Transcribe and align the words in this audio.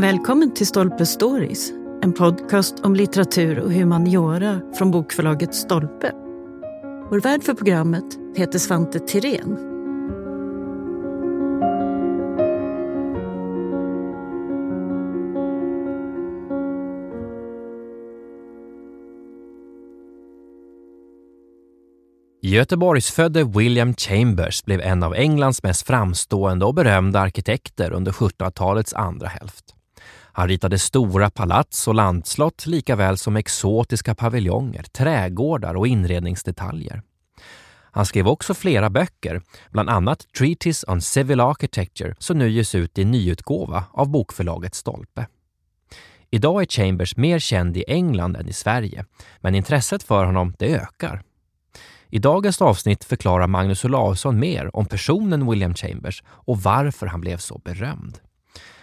Välkommen 0.00 0.54
till 0.54 0.66
Stolpe 0.66 1.06
Stories, 1.06 1.72
en 2.02 2.12
podcast 2.12 2.80
om 2.80 2.94
litteratur 2.94 3.58
och 3.58 3.72
humaniora 3.72 4.60
från 4.74 4.90
bokförlaget 4.90 5.54
Stolpe. 5.54 6.12
Vår 7.10 7.20
värd 7.20 7.42
för 7.42 7.54
programmet 7.54 8.04
heter 8.36 8.58
Svante 8.58 8.98
Tirén. 8.98 9.58
Göteborgsfödde 22.42 23.44
William 23.44 23.94
Chambers 23.94 24.64
blev 24.64 24.80
en 24.80 25.02
av 25.02 25.14
Englands 25.14 25.62
mest 25.62 25.86
framstående 25.86 26.64
och 26.64 26.74
berömda 26.74 27.20
arkitekter 27.20 27.92
under 27.92 28.12
1700-talets 28.12 28.94
andra 28.94 29.28
hälft. 29.28 29.74
Han 30.32 30.48
ritade 30.48 30.78
stora 30.78 31.30
palats 31.30 31.88
och 31.88 31.94
landslott 31.94 32.66
lika 32.66 32.96
väl 32.96 33.18
som 33.18 33.36
exotiska 33.36 34.14
paviljonger, 34.14 34.82
trädgårdar 34.82 35.74
och 35.74 35.86
inredningsdetaljer. 35.86 37.02
Han 37.92 38.06
skrev 38.06 38.28
också 38.28 38.54
flera 38.54 38.90
böcker, 38.90 39.42
bland 39.70 39.90
annat 39.90 40.26
Treatise 40.38 40.90
on 40.90 41.00
Civil 41.00 41.40
Architecture 41.40 42.14
som 42.18 42.38
nu 42.38 42.50
ges 42.50 42.74
ut 42.74 42.98
i 42.98 43.04
nyutgåva 43.04 43.84
av 43.92 44.08
bokförlaget 44.08 44.74
Stolpe. 44.74 45.26
Idag 46.30 46.62
är 46.62 46.66
Chambers 46.66 47.16
mer 47.16 47.38
känd 47.38 47.76
i 47.76 47.84
England 47.88 48.36
än 48.36 48.48
i 48.48 48.52
Sverige, 48.52 49.04
men 49.40 49.54
intresset 49.54 50.02
för 50.02 50.24
honom 50.24 50.54
det 50.58 50.74
ökar. 50.74 51.22
I 52.08 52.18
dagens 52.18 52.62
avsnitt 52.62 53.04
förklarar 53.04 53.46
Magnus 53.46 53.84
Olausson 53.84 54.38
mer 54.38 54.76
om 54.76 54.86
personen 54.86 55.50
William 55.50 55.74
Chambers 55.74 56.22
och 56.26 56.62
varför 56.62 57.06
han 57.06 57.20
blev 57.20 57.36
så 57.36 57.60
berömd. 57.64 58.18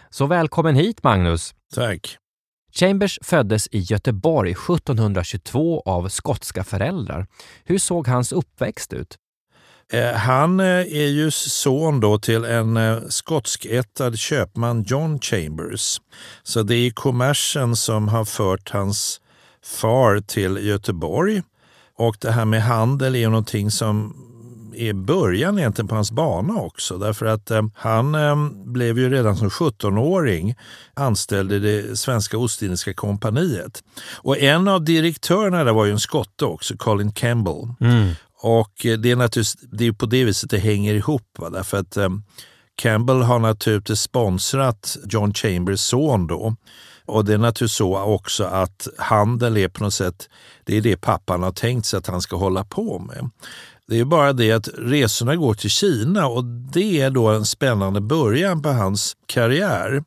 Så 0.09 0.25
välkommen 0.25 0.75
hit 0.75 1.03
Magnus! 1.03 1.55
Tack! 1.76 2.18
Chambers 2.73 3.20
föddes 3.21 3.68
i 3.71 3.79
Göteborg 3.79 4.51
1722 4.51 5.82
av 5.85 6.09
skotska 6.09 6.63
föräldrar. 6.63 7.27
Hur 7.63 7.77
såg 7.77 8.07
hans 8.07 8.32
uppväxt 8.32 8.93
ut? 8.93 9.17
Eh, 9.93 10.13
han 10.13 10.59
eh, 10.59 10.65
är 10.65 11.07
ju 11.07 11.32
son 11.32 11.99
då 11.99 12.20
till 12.20 12.45
en 12.45 12.77
eh, 12.77 12.99
skotskättad 13.09 14.20
köpman, 14.20 14.84
John 14.84 15.20
Chambers. 15.20 16.01
Så 16.43 16.63
det 16.63 16.76
är 16.76 16.91
kommersen 16.91 17.76
som 17.76 18.07
har 18.07 18.26
fört 18.26 18.70
hans 18.70 19.21
far 19.63 20.20
till 20.20 20.67
Göteborg. 20.67 21.41
Och 21.98 22.17
det 22.21 22.32
här 22.32 22.45
med 22.45 22.63
handel 22.63 23.15
är 23.15 23.20
ju 23.20 23.29
någonting 23.29 23.71
som 23.71 24.26
är 24.81 24.93
början 24.93 25.59
egentligen 25.59 25.87
på 25.87 25.95
hans 25.95 26.11
bana 26.11 26.55
också. 26.55 26.97
Därför 26.97 27.25
att 27.25 27.51
eh, 27.51 27.63
han 27.75 28.15
eh, 28.15 28.35
blev 28.65 28.99
ju 28.99 29.09
redan 29.09 29.37
som 29.37 29.49
17-åring 29.49 30.55
anställd 30.93 31.51
i 31.51 31.59
det 31.59 31.99
svenska 31.99 32.37
Ostindiska 32.37 32.93
kompaniet. 32.93 33.83
Och 34.15 34.37
en 34.37 34.67
av 34.67 34.83
direktörerna 34.83 35.63
där 35.63 35.73
var 35.73 35.85
ju 35.85 35.91
en 35.91 35.99
skotte 35.99 36.45
också, 36.45 36.77
Colin 36.77 37.11
Campbell. 37.11 37.67
Mm. 37.79 38.11
Och 38.39 38.73
det 38.81 39.11
är 39.11 39.15
naturligtvis 39.15 39.57
det 39.71 39.87
är 39.87 39.91
på 39.91 40.05
det 40.05 40.23
viset 40.23 40.49
det 40.49 40.57
hänger 40.57 40.93
ihop. 40.93 41.27
Va? 41.37 41.49
Därför 41.49 41.77
att 41.77 41.98
eh, 41.98 42.09
Campbell 42.75 43.21
har 43.21 43.39
naturligtvis 43.39 44.01
sponsrat 44.01 44.98
John 45.09 45.33
Chambers 45.33 45.79
son 45.79 46.27
då. 46.27 46.55
Och 47.05 47.25
det 47.25 47.33
är 47.33 47.37
naturligtvis 47.37 47.77
så 47.77 47.99
också 47.99 48.43
att 48.43 48.87
handel 48.98 49.57
är 49.57 49.67
på 49.67 49.83
något 49.83 49.93
sätt, 49.93 50.29
det 50.63 50.77
är 50.77 50.81
det 50.81 50.98
pappan 50.98 51.43
har 51.43 51.51
tänkt 51.51 51.85
sig 51.85 51.98
att 51.98 52.07
han 52.07 52.21
ska 52.21 52.35
hålla 52.35 52.63
på 52.63 52.99
med. 52.99 53.29
Det 53.90 53.99
är 53.99 54.05
bara 54.05 54.34
det 54.34 54.52
att 54.52 54.70
resorna 54.77 55.35
går 55.35 55.54
till 55.54 55.70
Kina 55.70 56.27
och 56.27 56.43
det 56.46 57.02
är 57.02 57.10
då 57.10 57.27
en 57.27 57.46
spännande 57.46 58.02
början 58.02 58.62
på 58.62 58.70
hans 58.70 59.13
karriär 59.26 60.04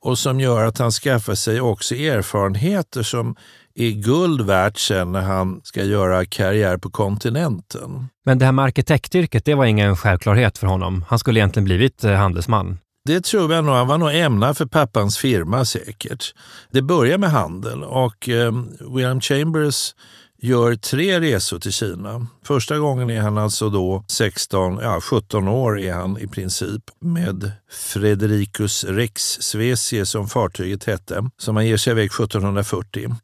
och 0.00 0.18
som 0.18 0.40
gör 0.40 0.64
att 0.64 0.78
han 0.78 0.90
skaffar 0.90 1.34
sig 1.34 1.60
också 1.60 1.94
erfarenheter 1.94 3.02
som 3.02 3.36
är 3.74 3.90
guld 3.90 4.40
värt 4.40 4.78
sen 4.78 5.12
när 5.12 5.20
han 5.20 5.60
ska 5.64 5.84
göra 5.84 6.26
karriär 6.26 6.76
på 6.76 6.90
kontinenten. 6.90 8.06
Men 8.24 8.38
det 8.38 8.44
här 8.44 8.52
med 8.52 8.64
arkitektyrket, 8.64 9.44
det 9.44 9.54
var 9.54 9.64
ingen 9.64 9.96
självklarhet 9.96 10.58
för 10.58 10.66
honom. 10.66 11.04
Han 11.08 11.18
skulle 11.18 11.40
egentligen 11.40 11.64
blivit 11.64 12.04
eh, 12.04 12.12
handelsman. 12.12 12.78
Det 13.04 13.20
tror 13.24 13.52
jag 13.52 13.64
nog. 13.64 13.74
Han 13.74 13.86
var 13.86 13.98
nog 13.98 14.14
ämnad 14.14 14.56
för 14.56 14.66
pappans 14.66 15.18
firma 15.18 15.64
säkert. 15.64 16.34
Det 16.70 16.82
börjar 16.82 17.18
med 17.18 17.30
handel 17.30 17.82
och 17.82 18.28
eh, 18.28 18.52
William 18.94 19.20
Chambers 19.20 19.94
gör 20.42 20.74
tre 20.74 21.20
resor 21.20 21.58
till 21.58 21.72
Kina. 21.72 22.26
Första 22.44 22.78
gången 22.78 23.10
är 23.10 23.20
han 23.20 23.38
alltså 23.38 23.70
då 23.70 24.04
16, 24.08 24.78
ja 24.82 25.00
17 25.00 25.48
år 25.48 25.80
är 25.80 25.92
han 25.92 26.18
i 26.18 26.26
princip 26.26 26.82
med 27.00 27.52
Fredericus 27.70 28.84
Rex 28.84 29.22
Svesie 29.22 30.06
som 30.06 30.28
fartyget 30.28 30.84
hette, 30.84 31.30
som 31.38 31.56
han 31.56 31.66
ger 31.66 31.76
sig 31.76 31.90
iväg 31.90 32.06
1740. 32.06 33.14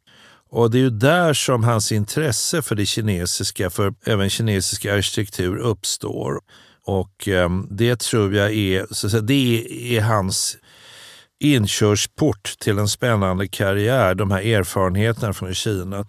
Och 0.50 0.70
det 0.70 0.78
är 0.78 0.82
ju 0.82 0.90
där 0.90 1.34
som 1.34 1.64
hans 1.64 1.92
intresse 1.92 2.62
för 2.62 2.74
det 2.74 2.86
kinesiska, 2.86 3.70
för 3.70 3.94
även 4.04 4.30
kinesisk 4.30 4.86
arkitektur 4.86 5.56
uppstår. 5.56 6.40
Och 6.84 7.28
eh, 7.28 7.50
det 7.70 8.00
tror 8.00 8.34
jag 8.34 8.54
är, 8.54 8.86
så 8.90 9.06
att 9.06 9.10
säga, 9.10 9.22
det 9.22 9.96
är 9.96 10.00
hans 10.00 10.56
inkörsport 11.40 12.54
till 12.58 12.78
en 12.78 12.88
spännande 12.88 13.48
karriär, 13.48 14.14
de 14.14 14.30
här 14.30 14.42
erfarenheterna 14.42 15.32
från 15.32 15.54
Kina 15.54 16.06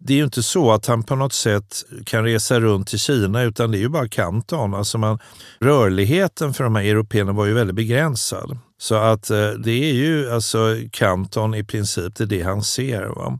det 0.00 0.12
är 0.12 0.16
ju 0.16 0.24
inte 0.24 0.42
så 0.42 0.72
att 0.72 0.86
han 0.86 1.02
på 1.02 1.16
något 1.16 1.32
sätt 1.32 1.84
kan 2.04 2.24
resa 2.24 2.60
runt 2.60 2.88
till 2.88 2.98
Kina 2.98 3.42
utan 3.42 3.70
det 3.70 3.78
är 3.78 3.80
ju 3.80 3.88
bara 3.88 4.08
Kanton. 4.08 4.74
Alltså 4.74 4.98
man, 4.98 5.18
rörligheten 5.60 6.54
för 6.54 6.64
de 6.64 6.76
här 6.76 6.84
européerna 6.84 7.32
var 7.32 7.46
ju 7.46 7.52
väldigt 7.52 7.76
begränsad. 7.76 8.58
Så 8.78 8.94
att 8.94 9.30
eh, 9.30 9.50
det 9.50 9.90
är 9.90 9.94
ju 9.94 10.30
alltså 10.30 10.76
Kanton 10.90 11.54
i 11.54 11.64
princip, 11.64 12.14
det 12.16 12.24
är 12.24 12.28
det 12.28 12.42
han 12.42 12.62
ser. 12.62 13.06
Va? 13.06 13.38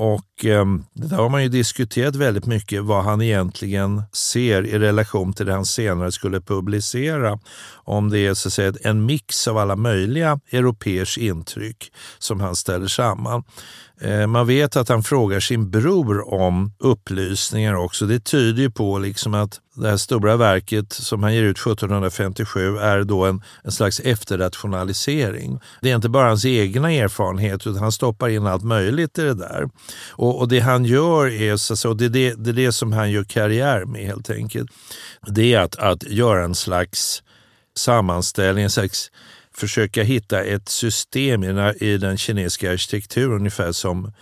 Och 0.00 0.44
eh, 0.44 0.64
där 0.92 1.16
har 1.16 1.28
man 1.28 1.42
ju 1.42 1.48
diskuterat 1.48 2.16
väldigt 2.16 2.46
mycket 2.46 2.84
vad 2.84 3.04
han 3.04 3.22
egentligen 3.22 4.02
ser 4.12 4.66
i 4.66 4.78
relation 4.78 5.32
till 5.32 5.46
det 5.46 5.52
han 5.52 5.66
senare 5.66 6.12
skulle 6.12 6.40
publicera. 6.40 7.38
Om 7.74 8.10
det 8.10 8.18
är 8.18 8.34
så 8.34 8.48
att 8.48 8.52
säga, 8.52 8.72
en 8.82 9.06
mix 9.06 9.48
av 9.48 9.58
alla 9.58 9.76
möjliga 9.76 10.40
europeers 10.52 11.18
intryck 11.18 11.92
som 12.18 12.40
han 12.40 12.56
ställer 12.56 12.86
samman. 12.86 13.42
Eh, 14.00 14.26
man 14.26 14.46
vet 14.46 14.76
att 14.76 14.88
han 14.88 15.02
frågar 15.02 15.40
sin 15.40 15.70
bror 15.70 16.34
om 16.34 16.72
upplysningar 16.78 17.74
också. 17.74 18.06
Det 18.06 18.20
tyder 18.20 18.62
ju 18.62 18.70
på 18.70 18.98
liksom 18.98 19.34
att 19.34 19.60
det 19.74 19.88
här 19.88 19.96
stora 19.96 20.36
verket 20.36 20.92
som 20.92 21.22
han 21.22 21.34
ger 21.34 21.42
ut 21.42 21.58
1757 21.58 22.76
är 22.76 23.04
då 23.04 23.24
en, 23.24 23.42
en 23.64 23.72
slags 23.72 24.00
efterrationalisering. 24.00 25.60
Det 25.80 25.90
är 25.90 25.96
inte 25.96 26.08
bara 26.08 26.28
hans 26.28 26.44
egna 26.44 26.92
erfarenheter 26.92 27.70
utan 27.70 27.82
han 27.82 27.92
stoppar 27.92 28.28
in 28.28 28.46
allt 28.46 28.64
möjligt 28.64 29.18
i 29.18 29.22
det 29.22 29.34
där. 29.34 29.68
Och, 30.10 30.38
och 30.38 30.48
det 30.48 30.60
han 30.60 30.84
gör 30.84 31.28
är, 31.28 31.56
så, 31.56 31.94
det, 31.94 32.04
är 32.04 32.08
det, 32.08 32.34
det 32.34 32.50
är 32.50 32.54
det 32.54 32.72
som 32.72 32.92
han 32.92 33.10
gör 33.10 33.24
karriär 33.24 33.84
med 33.84 34.06
helt 34.06 34.30
enkelt. 34.30 34.70
Det 35.26 35.54
är 35.54 35.60
att, 35.60 35.76
att 35.76 36.02
göra 36.02 36.44
en 36.44 36.54
slags 36.54 37.22
sammanställning, 37.76 38.64
en 38.64 38.70
slags 38.70 39.10
försöka 39.58 40.02
hitta 40.02 40.42
ett 40.42 40.68
system 40.68 41.44
i 41.80 41.98
den 41.98 42.16
kinesiska 42.16 42.72
arkitekturen 42.72 43.36
ungefär 43.36 43.72
som 43.72 44.12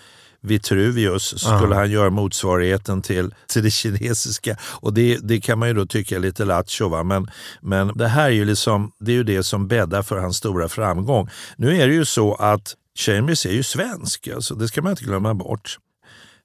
Vitruvius 0.40 1.38
skulle 1.38 1.54
Aha. 1.54 1.74
han 1.74 1.90
göra 1.90 2.10
motsvarigheten 2.10 3.02
till, 3.02 3.34
till 3.46 3.62
det 3.62 3.70
kinesiska. 3.70 4.56
Och 4.62 4.94
det, 4.94 5.18
det 5.22 5.40
kan 5.40 5.58
man 5.58 5.68
ju 5.68 5.74
då 5.74 5.86
tycka 5.86 6.16
är 6.16 6.20
lite 6.20 6.44
lattjo. 6.44 7.02
Men, 7.04 7.30
men 7.60 7.88
det 7.88 8.08
här 8.08 8.26
är 8.26 8.30
ju, 8.30 8.44
liksom, 8.44 8.92
det 9.00 9.12
är 9.12 9.16
ju 9.16 9.24
det 9.24 9.42
som 9.42 9.68
bäddar 9.68 10.02
för 10.02 10.18
hans 10.18 10.36
stora 10.36 10.68
framgång. 10.68 11.28
Nu 11.56 11.76
är 11.76 11.88
det 11.88 11.94
ju 11.94 12.04
så 12.04 12.34
att 12.34 12.74
Chambers 12.98 13.46
är 13.46 13.52
ju 13.52 13.62
svensk, 13.62 14.28
alltså, 14.28 14.54
det 14.54 14.68
ska 14.68 14.82
man 14.82 14.90
inte 14.90 15.04
glömma 15.04 15.34
bort. 15.34 15.78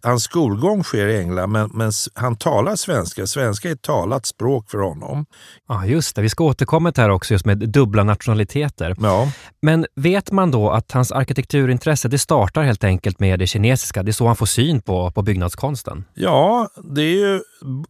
Hans 0.03 0.23
skolgång 0.23 0.83
sker 0.83 1.07
i 1.07 1.19
England, 1.19 1.51
men, 1.51 1.69
men 1.73 1.91
han 2.13 2.35
talar 2.35 2.75
svenska. 2.75 3.27
Svenska 3.27 3.69
är 3.69 3.73
ett 3.73 3.81
talat 3.81 4.25
språk 4.25 4.69
för 4.69 4.77
honom. 4.77 5.25
Ja, 5.67 5.85
just 5.85 6.15
det. 6.15 6.21
Vi 6.21 6.29
ska 6.29 6.43
återkomma 6.43 6.91
till 6.91 7.01
det 7.01 7.05
här 7.05 7.09
också, 7.09 7.33
just 7.33 7.45
med 7.45 7.57
dubbla 7.57 8.03
nationaliteter. 8.03 8.95
Ja. 9.01 9.31
Men 9.61 9.85
vet 9.95 10.31
man 10.31 10.51
då 10.51 10.69
att 10.69 10.91
hans 10.91 11.11
arkitekturintresse 11.11 12.07
det 12.07 12.17
startar 12.19 12.63
helt 12.63 12.83
enkelt 12.83 13.19
med 13.19 13.39
det 13.39 13.47
kinesiska? 13.47 14.03
Det 14.03 14.11
är 14.11 14.13
så 14.13 14.27
han 14.27 14.35
får 14.35 14.45
syn 14.45 14.81
på, 14.81 15.11
på 15.11 15.21
byggnadskonsten? 15.21 16.03
Ja, 16.13 16.69
det 16.83 17.01
är 17.01 17.15
ju, 17.15 17.41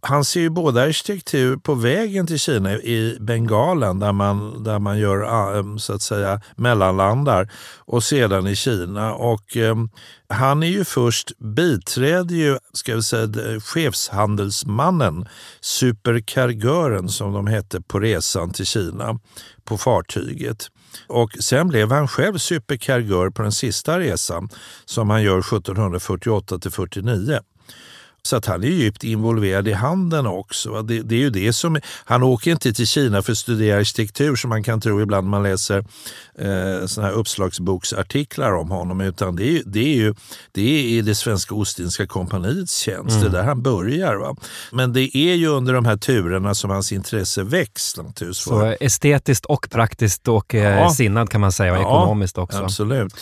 han 0.01 0.25
ser 0.25 0.41
ju 0.41 0.49
både 0.49 0.83
arkitektur 0.83 1.57
på 1.57 1.73
vägen 1.73 2.27
till 2.27 2.39
Kina 2.39 2.73
i 2.73 3.17
Bengalen 3.19 3.99
där 3.99 4.11
man, 4.11 4.63
där 4.63 4.79
man 4.79 4.99
gör 4.99 5.21
ah, 5.21 5.77
så 5.77 5.93
att 5.93 6.01
säga 6.01 6.41
mellanlandar 6.55 7.51
och 7.77 8.03
sedan 8.03 8.47
i 8.47 8.55
Kina. 8.55 9.13
Och 9.13 9.55
um, 9.55 9.89
han 10.29 10.63
är 10.63 10.67
ju 10.67 10.85
först, 10.85 11.31
biträder 12.01 12.35
ju, 12.35 12.57
ska 12.73 12.95
vi 12.95 13.03
säga, 13.03 13.59
chefshandelsmannen, 13.59 15.27
superkargören 15.61 17.09
som 17.09 17.33
de 17.33 17.47
hette 17.47 17.81
på 17.81 17.99
resan 17.99 18.51
till 18.51 18.65
Kina 18.65 19.19
på 19.63 19.77
fartyget. 19.77 20.67
Och 21.07 21.31
sen 21.39 21.67
blev 21.67 21.91
han 21.91 22.07
själv 22.07 22.37
superkargör 22.37 23.29
på 23.29 23.41
den 23.41 23.51
sista 23.51 23.99
resan 23.99 24.49
som 24.85 25.09
han 25.09 25.23
gör 25.23 25.39
1748 25.39 26.59
till 26.59 26.71
49. 26.71 27.39
Så 28.23 28.35
att 28.35 28.45
han 28.45 28.63
är 28.63 28.67
djupt 28.67 29.03
involverad 29.03 29.67
i 29.67 29.73
handeln 29.73 30.27
också. 30.27 30.81
Det, 30.81 31.01
det, 31.01 31.15
är 31.15 31.19
ju 31.19 31.29
det 31.29 31.53
som, 31.53 31.79
han 32.05 32.23
åker 32.23 32.51
inte 32.51 32.73
till 32.73 32.87
Kina 32.87 33.21
för 33.21 33.31
att 33.31 33.37
studera 33.37 33.79
arkitektur 33.79 34.35
som 34.35 34.49
man 34.49 34.63
kan 34.63 34.81
tro 34.81 35.01
ibland 35.01 35.27
när 35.27 35.31
man 35.31 35.43
läser 35.43 35.85
eh, 36.37 36.85
såna 36.85 37.07
här 37.07 37.13
uppslagsboksartiklar 37.13 38.51
om 38.51 38.71
honom. 38.71 39.01
Utan 39.01 39.35
det 39.35 39.57
är, 39.57 39.63
det 39.65 39.79
är 39.79 39.95
ju 39.95 40.13
det 40.51 40.61
är 40.61 40.83
i 40.83 41.01
det 41.01 41.15
svenska 41.15 41.55
Ostindiska 41.55 42.07
kompaniets 42.07 42.77
tjänst. 42.77 43.17
Mm. 43.17 43.21
Det 43.21 43.37
är 43.37 43.41
där 43.41 43.47
han 43.47 43.61
börjar. 43.61 44.15
Va? 44.15 44.35
Men 44.71 44.93
det 44.93 45.17
är 45.17 45.35
ju 45.35 45.47
under 45.47 45.73
de 45.73 45.85
här 45.85 45.97
turerna 45.97 46.55
som 46.55 46.69
hans 46.69 46.91
intresse 46.91 47.43
väcks. 47.43 47.95
Så 48.33 48.75
estetiskt 48.79 49.45
och 49.45 49.67
praktiskt 49.71 50.27
och 50.27 50.55
eh, 50.55 50.79
ja. 50.79 50.89
sinnad 50.89 51.29
kan 51.29 51.41
man 51.41 51.51
säga 51.51 51.71
och 51.71 51.77
ja, 51.77 51.81
ekonomiskt 51.81 52.37
också. 52.37 52.57
Absolut. 52.57 53.13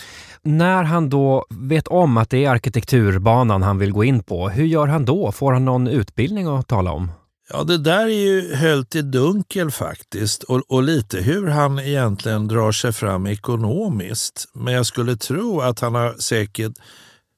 När 0.42 0.82
han 0.82 1.10
då 1.10 1.46
vet 1.50 1.88
om 1.88 2.16
att 2.16 2.30
det 2.30 2.44
är 2.44 2.50
arkitekturbanan 2.50 3.62
han 3.62 3.78
vill 3.78 3.92
gå 3.92 4.04
in 4.04 4.22
på, 4.22 4.48
hur 4.48 4.64
gör 4.64 4.86
han 4.86 5.04
då? 5.04 5.32
Får 5.32 5.52
han 5.52 5.64
någon 5.64 5.86
utbildning 5.86 6.46
att 6.46 6.68
tala 6.68 6.92
om? 6.92 7.10
Ja, 7.52 7.64
det 7.64 7.78
där 7.78 8.04
är 8.04 8.08
ju 8.08 8.54
höljt 8.54 8.94
i 8.94 9.02
dunkel 9.02 9.70
faktiskt 9.70 10.42
och, 10.42 10.62
och, 10.68 10.82
lite 10.82 11.20
hur 11.20 11.46
han 11.46 11.78
egentligen 11.78 12.48
drar 12.48 12.72
sig 12.72 12.92
fram 12.92 13.26
ekonomiskt. 13.26 14.48
Men 14.54 14.74
jag 14.74 14.86
skulle 14.86 15.16
tro 15.16 15.60
att 15.60 15.80
han 15.80 15.94
har 15.94 16.14
säkert 16.18 16.72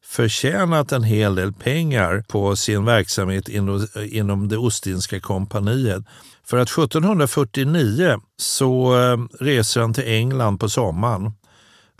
förtjänat 0.04 0.92
en 0.92 1.02
hel 1.02 1.34
del 1.34 1.52
pengar 1.52 2.24
på 2.28 2.56
sin 2.56 2.84
verksamhet 2.84 3.48
inom, 3.48 3.86
inom 4.10 4.48
det 4.48 4.56
Ostindiska 4.56 5.20
kompaniet. 5.20 6.04
För 6.44 6.56
att 6.56 6.68
1749 6.68 8.20
så 8.36 9.00
eh, 9.00 9.18
reser 9.40 9.80
han 9.80 9.94
till 9.94 10.08
England 10.08 10.58
på 10.58 10.68
sommaren. 10.68 11.32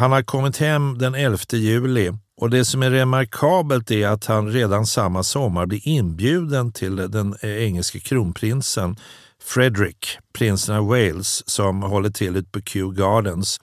Han 0.02 0.12
har 0.12 0.22
kommit 0.22 0.56
hem 0.56 0.98
den 0.98 1.14
11 1.14 1.38
juli 1.52 2.12
och 2.36 2.50
det 2.50 2.64
som 2.64 2.82
är 2.82 2.90
remarkabelt 2.90 3.90
är 3.90 4.08
att 4.08 4.24
han 4.24 4.52
redan 4.52 4.86
samma 4.86 5.22
sommar 5.22 5.66
blir 5.66 5.88
inbjuden 5.88 6.72
till 6.72 6.96
den 6.96 7.36
eh, 7.40 7.50
engelske 7.50 8.00
kronprinsen 8.00 8.96
Frederick, 9.42 10.18
prinsen 10.32 10.76
av 10.76 10.86
Wales, 10.86 11.48
som 11.48 11.82
håller 11.82 12.10
till 12.10 12.36
ute 12.36 12.50
på 12.50 12.60
Kew 12.60 13.02
Gardens 13.02 13.60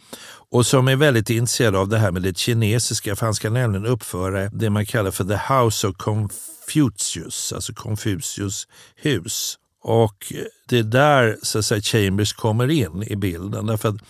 och 0.52 0.66
som 0.66 0.88
är 0.88 0.96
väldigt 0.96 1.30
intresserad 1.30 1.76
av 1.76 1.90
det 1.90 1.98
här 1.98 2.12
med 2.12 2.22
det 2.22 2.38
kinesiska, 2.38 3.16
för 3.16 3.26
han 3.26 3.36
ska 3.36 3.50
nämligen 3.50 3.86
uppföra 3.86 4.50
det 4.50 4.70
man 4.70 4.86
kallar 4.86 5.12
för 5.12 5.24
The 5.24 5.54
House 5.54 5.88
of 5.88 5.96
Confucius, 5.98 7.54
alltså 7.54 7.74
Confucius 7.74 8.68
hus. 8.96 9.56
Och 9.84 10.34
eh, 10.36 10.44
det 10.70 10.80
är 10.80 10.84
där 10.84 11.38
så 11.42 11.60
att 11.60 11.66
säga, 11.66 11.82
Chambers 11.82 12.34
kommer 12.34 12.70
in 12.72 13.04
i 13.08 13.16
bilden. 13.16 13.66
Därför 13.66 13.90
att 13.90 14.02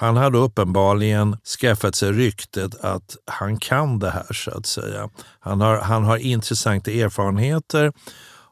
han 0.00 0.16
hade 0.16 0.38
uppenbarligen 0.38 1.36
skaffat 1.60 1.94
sig 1.94 2.12
ryktet 2.12 2.74
att 2.80 3.16
han 3.26 3.58
kan 3.58 3.98
det 3.98 4.10
här 4.10 4.32
så 4.32 4.50
att 4.50 4.66
säga. 4.66 5.08
Han 5.40 5.60
har, 5.60 5.80
han 5.80 6.04
har 6.04 6.16
intressanta 6.16 6.90
erfarenheter 6.90 7.92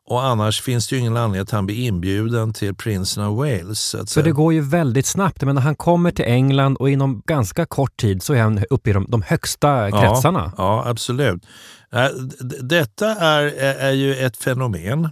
och 0.06 0.24
annars 0.24 0.62
finns 0.62 0.88
det 0.88 0.96
ju 0.96 1.00
ingen 1.00 1.16
anledning 1.16 1.42
att 1.42 1.50
han 1.50 1.66
blir 1.66 1.86
inbjuden 1.86 2.52
till 2.52 2.74
prinsen 2.74 3.22
av 3.22 3.36
Wales. 3.36 3.80
Så 3.80 4.06
För 4.06 4.22
det 4.22 4.32
går 4.32 4.52
ju 4.52 4.60
väldigt 4.60 5.06
snabbt. 5.06 5.42
Men 5.42 5.56
han 5.56 5.76
kommer 5.76 6.10
till 6.10 6.24
England 6.24 6.76
och 6.76 6.90
inom 6.90 7.22
ganska 7.26 7.66
kort 7.66 7.96
tid 7.96 8.22
så 8.22 8.34
är 8.34 8.42
han 8.42 8.64
uppe 8.70 8.90
i 8.90 8.92
de, 8.92 9.06
de 9.08 9.22
högsta 9.22 9.90
kretsarna. 9.90 10.52
Ja, 10.56 10.84
ja 10.84 10.90
absolut. 10.90 11.46
Detta 12.62 13.14
är, 13.14 13.42
är 13.60 13.92
ju 13.92 14.14
ett 14.14 14.36
fenomen 14.36 15.08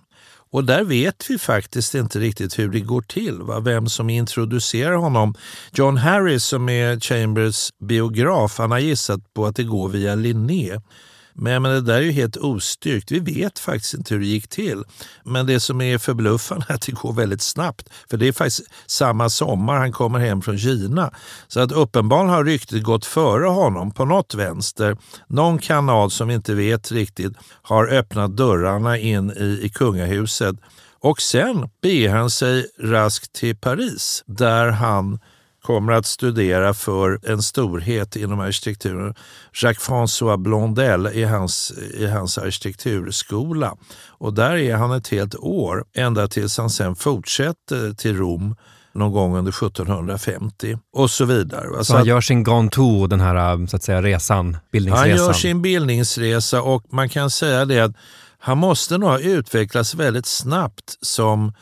och 0.55 0.65
där 0.65 0.85
vet 0.85 1.31
vi 1.31 1.39
faktiskt 1.39 1.95
inte 1.95 2.19
riktigt 2.19 2.59
hur 2.59 2.69
det 2.69 2.81
går 2.81 3.03
till, 3.03 3.43
va? 3.43 3.61
vem 3.61 3.89
som 3.89 4.11
introducerar 4.11 4.97
honom. 4.97 5.35
John 5.73 5.97
Harris 5.97 6.45
som 6.45 6.69
är 6.69 7.01
Chambers 7.01 7.71
biograf, 7.89 8.59
han 8.59 8.71
har 8.71 8.79
gissat 8.79 9.35
på 9.35 9.47
att 9.47 9.57
det 9.57 9.65
går 9.65 9.89
via 9.89 10.15
Linné. 10.15 10.81
Men, 11.37 11.63
men 11.63 11.73
det 11.73 11.81
där 11.81 11.95
är 11.95 12.01
ju 12.01 12.13
helt 12.13 12.37
ostyrkt. 12.37 13.11
Vi 13.11 13.19
vet 13.19 13.59
faktiskt 13.59 13.95
inte 13.95 14.15
hur 14.15 14.21
det 14.21 14.27
gick 14.27 14.49
till. 14.49 14.85
Men 15.25 15.47
det 15.47 15.61
som 15.61 15.81
är 15.81 15.99
förbluffande 15.99 16.67
är 16.69 16.75
att 16.75 16.87
det 16.87 16.93
går 16.93 17.13
väldigt 17.13 17.43
snabbt. 17.43 17.89
För 18.11 18.17
det 18.17 18.29
är 18.29 18.33
faktiskt 18.33 18.63
samma 18.87 19.29
sommar 19.29 19.77
han 19.77 19.93
kommer 19.93 20.19
hem 20.19 20.43
från 20.43 20.59
Kina. 20.59 21.15
Så 21.49 21.61
att 21.61 21.73
uppenbarligen 21.73 22.35
har 22.35 22.45
ryktet 22.45 22.83
gått 22.83 23.07
före 23.07 23.47
honom 23.47 23.91
på 23.91 24.05
något 24.05 24.35
vänster. 24.35 24.97
Någon 25.27 25.59
kanal 25.59 26.11
som 26.11 26.29
vi 26.29 26.35
inte 26.35 26.55
vet 26.55 26.93
riktigt 26.93 27.33
har 27.63 27.87
öppnat 27.89 28.37
dörrarna 28.37 28.99
in 28.99 29.31
i, 29.31 29.61
i 29.63 29.69
kungahuset. 29.69 30.57
Och 31.01 31.21
sen 31.21 31.69
beger 31.83 32.11
han 32.11 32.31
sig 32.31 32.67
raskt 32.81 33.33
till 33.33 33.57
Paris 33.57 34.25
där 34.27 34.71
han 34.71 35.19
kommer 35.65 35.93
att 35.93 36.07
studera 36.07 36.75
för 36.75 37.21
en 37.23 37.43
storhet 37.43 38.17
inom 38.17 38.41
arkitekturen. 38.41 39.15
Jacques-François 39.53 40.37
Blondel 40.37 41.07
i 41.07 41.25
hans, 41.25 41.73
i 41.95 42.07
hans 42.07 42.39
arkitekturskola. 42.39 43.77
Och 44.09 44.35
där 44.35 44.57
är 44.57 44.75
han 44.77 44.93
ett 44.93 45.09
helt 45.09 45.35
år, 45.35 45.85
ända 45.95 46.29
tills 46.29 46.59
han 46.59 46.71
sen 46.71 46.97
fortsätter 46.97 47.93
till 47.95 48.17
Rom 48.17 48.57
någon 48.93 49.13
gång 49.13 49.37
under 49.37 49.53
1750 49.53 50.79
och 50.93 51.11
så 51.11 51.25
vidare. 51.25 51.67
Så, 51.79 51.85
så 51.85 51.97
han 51.97 52.05
gör 52.05 52.21
sin 52.21 52.45
Grand 52.45 52.73
Tour, 52.73 53.09
den 53.09 53.21
här 53.21 53.67
så 53.67 53.77
att 53.77 53.83
säga, 53.83 54.03
resan, 54.03 54.57
bildningsresan? 54.73 55.11
Han 55.11 55.27
gör 55.27 55.33
sin 55.33 55.63
bildningsresa 55.63 56.63
och 56.63 56.85
man 56.91 57.09
kan 57.09 57.31
säga 57.31 57.65
det 57.65 57.81
att 57.81 57.93
han 58.39 58.59
måste 58.59 58.99
nog 58.99 59.09
ha 59.09 59.19
utvecklats 59.19 59.95
väldigt 59.95 60.27
snabbt 60.27 60.99
som 61.01 61.53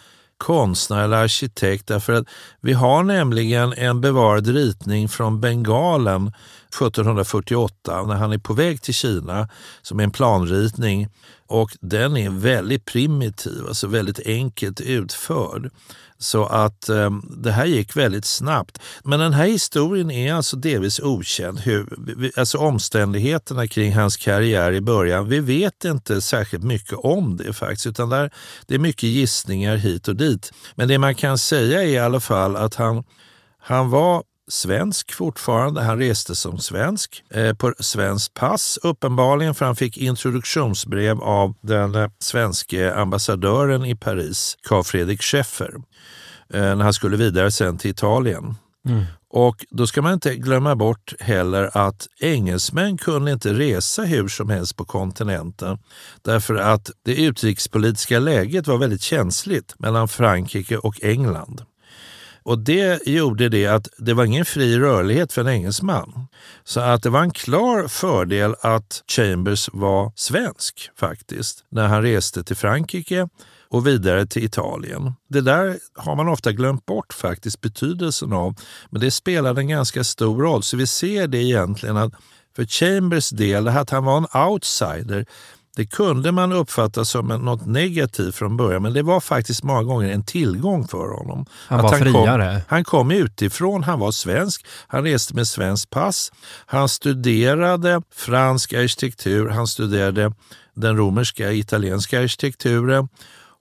konstnär 0.42 1.04
eller 1.04 1.16
arkitekt 1.16 1.86
därför 1.86 2.12
att 2.12 2.26
vi 2.60 2.72
har 2.72 3.02
nämligen 3.02 3.72
en 3.72 4.00
bevarad 4.00 4.46
ritning 4.46 5.08
från 5.08 5.40
Bengalen. 5.40 6.32
1748 6.74 8.02
när 8.02 8.14
han 8.14 8.32
är 8.32 8.38
på 8.38 8.54
väg 8.54 8.82
till 8.82 8.94
Kina 8.94 9.48
som 9.82 10.00
är 10.00 10.04
en 10.04 10.10
planritning 10.10 11.08
och 11.46 11.76
den 11.80 12.16
är 12.16 12.30
väldigt 12.30 12.84
primitiv, 12.84 13.66
alltså 13.68 13.86
väldigt 13.86 14.26
enkelt 14.26 14.80
utförd. 14.80 15.70
Så 16.18 16.46
att 16.46 16.88
eh, 16.88 17.10
det 17.36 17.52
här 17.52 17.66
gick 17.66 17.96
väldigt 17.96 18.24
snabbt. 18.24 18.78
Men 19.04 19.20
den 19.20 19.32
här 19.32 19.46
historien 19.46 20.10
är 20.10 20.34
alltså 20.34 20.56
delvis 20.56 21.00
okänd. 21.00 21.60
Hur, 21.60 21.86
alltså 22.36 22.58
omständigheterna 22.58 23.66
kring 23.66 23.92
hans 23.92 24.16
karriär 24.16 24.72
i 24.72 24.80
början. 24.80 25.28
Vi 25.28 25.40
vet 25.40 25.84
inte 25.84 26.20
särskilt 26.20 26.64
mycket 26.64 26.98
om 26.98 27.36
det 27.36 27.52
faktiskt. 27.52 27.86
Utan 27.86 28.08
där, 28.08 28.30
det 28.66 28.74
är 28.74 28.78
mycket 28.78 29.02
gissningar 29.02 29.76
hit 29.76 30.08
och 30.08 30.16
dit. 30.16 30.52
Men 30.74 30.88
det 30.88 30.98
man 30.98 31.14
kan 31.14 31.38
säga 31.38 31.82
är 31.82 31.86
i 31.86 31.98
alla 31.98 32.20
fall 32.20 32.56
att 32.56 32.74
han, 32.74 33.04
han 33.58 33.90
var 33.90 34.22
svensk 34.52 35.12
fortfarande. 35.12 35.82
Han 35.82 35.98
reste 35.98 36.34
som 36.34 36.58
svensk 36.58 37.24
eh, 37.30 37.54
på 37.54 37.74
svenskt 37.78 38.34
pass 38.34 38.78
uppenbarligen 38.82 39.54
för 39.54 39.64
han 39.64 39.76
fick 39.76 39.98
introduktionsbrev 39.98 41.20
av 41.20 41.54
den 41.60 41.94
eh, 41.94 42.10
svenske 42.18 42.94
ambassadören 42.94 43.84
i 43.84 43.96
Paris, 43.96 44.56
Carl 44.62 44.84
Fredrik 44.84 45.22
Scheffer, 45.22 45.74
eh, 46.54 46.60
när 46.60 46.84
han 46.84 46.92
skulle 46.92 47.16
vidare 47.16 47.50
sen 47.50 47.78
till 47.78 47.90
Italien. 47.90 48.54
Mm. 48.88 49.04
Och 49.30 49.64
då 49.70 49.86
ska 49.86 50.02
man 50.02 50.12
inte 50.12 50.36
glömma 50.36 50.76
bort 50.76 51.14
heller 51.20 51.70
att 51.76 52.08
engelsmän 52.20 52.98
kunde 52.98 53.32
inte 53.32 53.52
resa 53.52 54.02
hur 54.02 54.28
som 54.28 54.50
helst 54.50 54.76
på 54.76 54.84
kontinenten 54.84 55.78
därför 56.22 56.54
att 56.54 56.90
det 57.04 57.14
utrikespolitiska 57.14 58.18
läget 58.18 58.66
var 58.66 58.78
väldigt 58.78 59.02
känsligt 59.02 59.74
mellan 59.78 60.08
Frankrike 60.08 60.76
och 60.76 61.02
England. 61.02 61.62
Och 62.42 62.58
det 62.58 63.06
gjorde 63.06 63.48
det 63.48 63.66
att 63.66 63.88
det 63.98 64.14
var 64.14 64.24
ingen 64.24 64.44
fri 64.44 64.78
rörlighet 64.78 65.32
för 65.32 65.40
en 65.40 65.48
engelsman. 65.48 66.26
Så 66.64 66.80
att 66.80 67.02
det 67.02 67.10
var 67.10 67.22
en 67.22 67.30
klar 67.30 67.88
fördel 67.88 68.54
att 68.60 69.02
Chambers 69.16 69.68
var 69.72 70.12
svensk 70.16 70.90
faktiskt 70.96 71.64
när 71.70 71.86
han 71.86 72.02
reste 72.02 72.44
till 72.44 72.56
Frankrike 72.56 73.28
och 73.68 73.86
vidare 73.86 74.26
till 74.26 74.44
Italien. 74.44 75.12
Det 75.28 75.40
där 75.40 75.78
har 75.94 76.16
man 76.16 76.28
ofta 76.28 76.52
glömt 76.52 76.86
bort 76.86 77.12
faktiskt 77.12 77.60
betydelsen 77.60 78.32
av, 78.32 78.54
men 78.90 79.00
det 79.00 79.10
spelade 79.10 79.60
en 79.60 79.68
ganska 79.68 80.04
stor 80.04 80.42
roll. 80.42 80.62
Så 80.62 80.76
vi 80.76 80.86
ser 80.86 81.26
det 81.26 81.38
egentligen 81.38 81.96
att 81.96 82.12
för 82.56 82.64
Chambers 82.64 83.30
del, 83.30 83.68
att 83.68 83.90
han 83.90 84.04
var 84.04 84.16
en 84.16 84.50
outsider, 84.50 85.26
det 85.76 85.86
kunde 85.86 86.32
man 86.32 86.52
uppfatta 86.52 87.04
som 87.04 87.28
något 87.28 87.66
negativt 87.66 88.34
från 88.34 88.56
början, 88.56 88.82
men 88.82 88.92
det 88.92 89.02
var 89.02 89.20
faktiskt 89.20 89.62
många 89.62 89.82
gånger 89.82 90.12
en 90.12 90.24
tillgång 90.24 90.88
för 90.88 91.18
honom. 91.18 91.46
Han 91.68 91.82
var 91.82 91.90
han 91.90 92.00
friare. 92.00 92.52
Kom, 92.54 92.62
han 92.68 92.84
kom 92.84 93.10
utifrån, 93.10 93.82
han 93.82 93.98
var 93.98 94.12
svensk, 94.12 94.66
han 94.86 95.04
reste 95.04 95.34
med 95.34 95.48
svenskt 95.48 95.90
pass, 95.90 96.32
han 96.66 96.88
studerade 96.88 98.02
fransk 98.14 98.72
arkitektur, 98.72 99.48
han 99.48 99.66
studerade 99.66 100.32
den 100.74 100.96
romerska 100.96 101.52
italienska 101.52 102.20
arkitekturen 102.20 103.08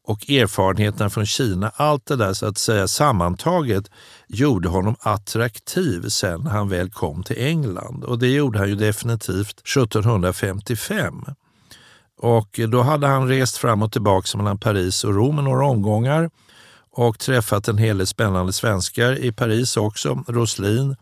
och 0.04 0.30
erfarenheterna 0.30 1.10
från 1.10 1.26
Kina. 1.26 1.72
Allt 1.76 2.06
det 2.06 2.16
där 2.16 2.34
så 2.34 2.46
att 2.46 2.58
säga 2.58 2.88
sammantaget 2.88 3.86
gjorde 4.28 4.70
honom 4.70 4.96
attraktiv 5.00 6.10
sen 6.10 6.42
när 6.42 6.52
han 6.52 6.70
väl 6.70 6.90
kom 6.90 7.24
till 7.24 7.38
England. 7.40 8.04
Och 8.04 8.20
det 8.20 8.28
gjorde 8.28 8.60
han 8.60 8.70
ju 8.70 8.76
definitivt 8.76 9.60
1755. 9.60 11.26
Och 12.22 12.60
då 12.70 12.82
hade 12.82 13.08
han 13.08 13.28
rest 13.28 13.58
fram 13.58 13.82
och 13.82 13.92
tillbaka 13.92 14.38
mellan 14.38 14.58
Paris 14.58 15.04
och 15.04 15.16
Rom 15.16 15.36
några 15.36 15.66
omgångar 15.66 16.30
och 16.92 17.20
träffat 17.20 17.68
en 17.68 17.78
hel 17.78 17.98
del 17.98 18.08
spännande 18.08 18.54
svenskar 18.54 19.24
i 19.24 19.32
Paris 19.32 19.78
också, 19.78 20.24
Roslin 20.28 20.96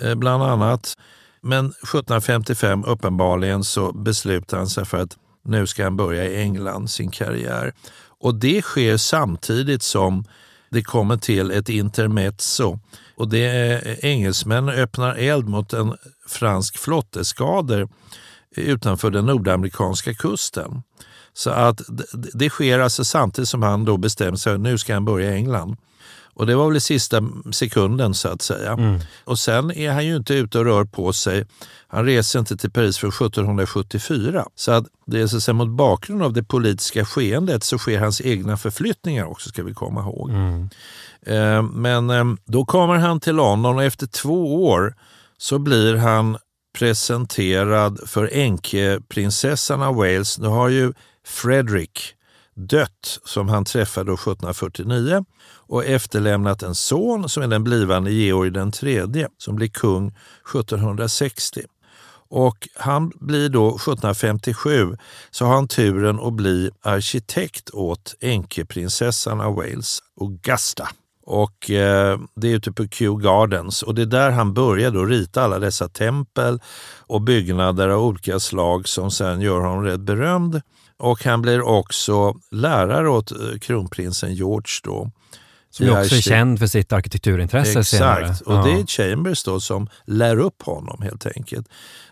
eh, 0.00 0.14
bland 0.14 0.42
annat. 0.42 0.96
Men 1.40 1.66
1755 1.66 2.84
uppenbarligen 2.84 3.64
så 3.64 3.92
beslutade 3.92 4.60
han 4.60 4.68
sig 4.68 4.84
för 4.84 4.98
att 4.98 5.16
nu 5.44 5.66
ska 5.66 5.84
han 5.84 5.96
börja 5.96 6.24
i 6.24 6.42
England 6.42 6.90
sin 6.90 7.10
karriär. 7.10 7.72
Och 8.20 8.34
det 8.34 8.62
sker 8.62 8.96
samtidigt 8.96 9.82
som 9.82 10.24
det 10.70 10.82
kommer 10.82 11.16
till 11.16 11.50
ett 11.50 11.68
intermezzo 11.68 12.78
och 13.16 13.28
det 13.28 13.44
är 13.44 13.88
eh, 13.88 14.10
engelsmän 14.10 14.68
öppnar 14.68 15.14
eld 15.14 15.48
mot 15.48 15.72
en 15.72 15.96
fransk 16.28 16.78
flotteskader 16.78 17.88
utanför 18.60 19.10
den 19.10 19.26
nordamerikanska 19.26 20.14
kusten. 20.14 20.82
Så 21.32 21.50
att 21.50 21.80
det 22.12 22.50
sker 22.50 22.78
alltså 22.78 23.04
samtidigt 23.04 23.48
som 23.48 23.62
han 23.62 23.84
då 23.84 23.96
bestämmer 23.96 24.36
sig 24.36 24.58
nu 24.58 24.78
ska 24.78 24.94
han 24.94 25.04
börja 25.04 25.30
i 25.30 25.34
England. 25.34 25.76
Och 26.38 26.46
det 26.46 26.54
var 26.54 26.68
väl 26.68 26.76
i 26.76 26.80
sista 26.80 27.22
sekunden 27.52 28.14
så 28.14 28.28
att 28.28 28.42
säga. 28.42 28.72
Mm. 28.72 29.00
Och 29.24 29.38
sen 29.38 29.70
är 29.70 29.92
han 29.92 30.06
ju 30.06 30.16
inte 30.16 30.34
ute 30.34 30.58
och 30.58 30.64
rör 30.64 30.84
på 30.84 31.12
sig. 31.12 31.46
Han 31.88 32.04
reser 32.04 32.38
inte 32.38 32.56
till 32.56 32.70
Paris 32.70 32.98
för 32.98 33.08
1774. 33.08 34.46
Så 34.54 34.72
att 34.72 34.84
det 35.06 35.20
är 35.20 35.26
så 35.26 35.36
att 35.36 35.42
säga, 35.42 35.54
mot 35.54 35.68
bakgrund 35.68 36.22
av 36.22 36.32
det 36.32 36.42
politiska 36.42 37.04
skeendet 37.04 37.64
så 37.64 37.78
sker 37.78 38.00
hans 38.00 38.20
egna 38.20 38.56
förflyttningar 38.56 39.24
också 39.24 39.48
ska 39.48 39.62
vi 39.62 39.74
komma 39.74 40.00
ihåg. 40.00 40.30
Mm. 40.30 40.68
Eh, 41.22 41.62
men 41.62 42.10
eh, 42.10 42.24
då 42.44 42.64
kommer 42.64 42.94
han 42.94 43.20
till 43.20 43.34
London 43.34 43.76
och 43.76 43.84
efter 43.84 44.06
två 44.06 44.66
år 44.66 44.94
så 45.38 45.58
blir 45.58 45.96
han 45.96 46.38
presenterad 46.78 48.00
för 48.06 48.30
änkeprinsessan 48.32 49.82
av 49.82 49.94
Wales. 49.94 50.38
Nu 50.38 50.48
har 50.48 50.68
ju 50.68 50.92
Fredrik 51.24 52.14
dött 52.54 53.20
som 53.24 53.48
han 53.48 53.64
träffade 53.64 54.12
1749 54.12 55.24
och 55.50 55.84
efterlämnat 55.84 56.62
en 56.62 56.74
son 56.74 57.28
som 57.28 57.42
är 57.42 57.48
den 57.48 57.64
blivande 57.64 58.10
Georg 58.10 58.50
den 58.50 58.72
tredje 58.72 59.28
som 59.38 59.56
blir 59.56 59.68
kung 59.68 60.08
1760. 60.08 61.62
Och 62.30 62.68
han 62.74 63.12
blir 63.14 63.48
då 63.48 63.68
1757 63.68 64.96
så 65.30 65.44
har 65.44 65.54
han 65.54 65.68
turen 65.68 66.20
att 66.20 66.32
bli 66.32 66.70
arkitekt 66.82 67.70
åt 67.70 68.14
änkeprinsessan 68.20 69.40
av 69.40 69.54
Wales, 69.54 69.98
Augusta. 70.20 70.88
Och 71.30 71.70
eh, 71.70 72.20
Det 72.34 72.48
är 72.48 72.54
ute 72.54 72.72
på 72.72 72.86
Kew 72.88 73.28
Gardens 73.28 73.82
och 73.82 73.94
det 73.94 74.02
är 74.02 74.06
där 74.06 74.30
han 74.30 74.54
börjar 74.54 74.90
då 74.90 75.04
rita 75.04 75.42
alla 75.42 75.58
dessa 75.58 75.88
tempel 75.88 76.60
och 76.98 77.20
byggnader 77.20 77.88
av 77.88 78.02
olika 78.02 78.40
slag 78.40 78.88
som 78.88 79.10
sen 79.10 79.40
gör 79.40 79.60
honom 79.60 79.84
rätt 79.84 80.00
berömd. 80.00 80.60
Och 80.96 81.24
han 81.24 81.42
blir 81.42 81.60
också 81.60 82.34
lärare 82.50 83.10
åt 83.10 83.32
eh, 83.32 83.58
kronprinsen 83.60 84.34
George 84.34 84.72
då. 84.84 85.10
Som 85.70 85.86
är 85.86 86.00
också 86.00 86.16
känd 86.16 86.58
för 86.58 86.66
sitt 86.66 86.92
arkitekturintresse 86.92 87.70
Exakt, 87.70 87.88
senare. 87.88 88.34
och 88.46 88.54
ja. 88.54 88.62
det 88.64 88.80
är 88.80 88.86
Chambers 88.86 89.44
då 89.44 89.60
som 89.60 89.88
lär 90.04 90.38
upp 90.38 90.62
honom 90.62 91.02
helt 91.02 91.26
enkelt. 91.26 91.68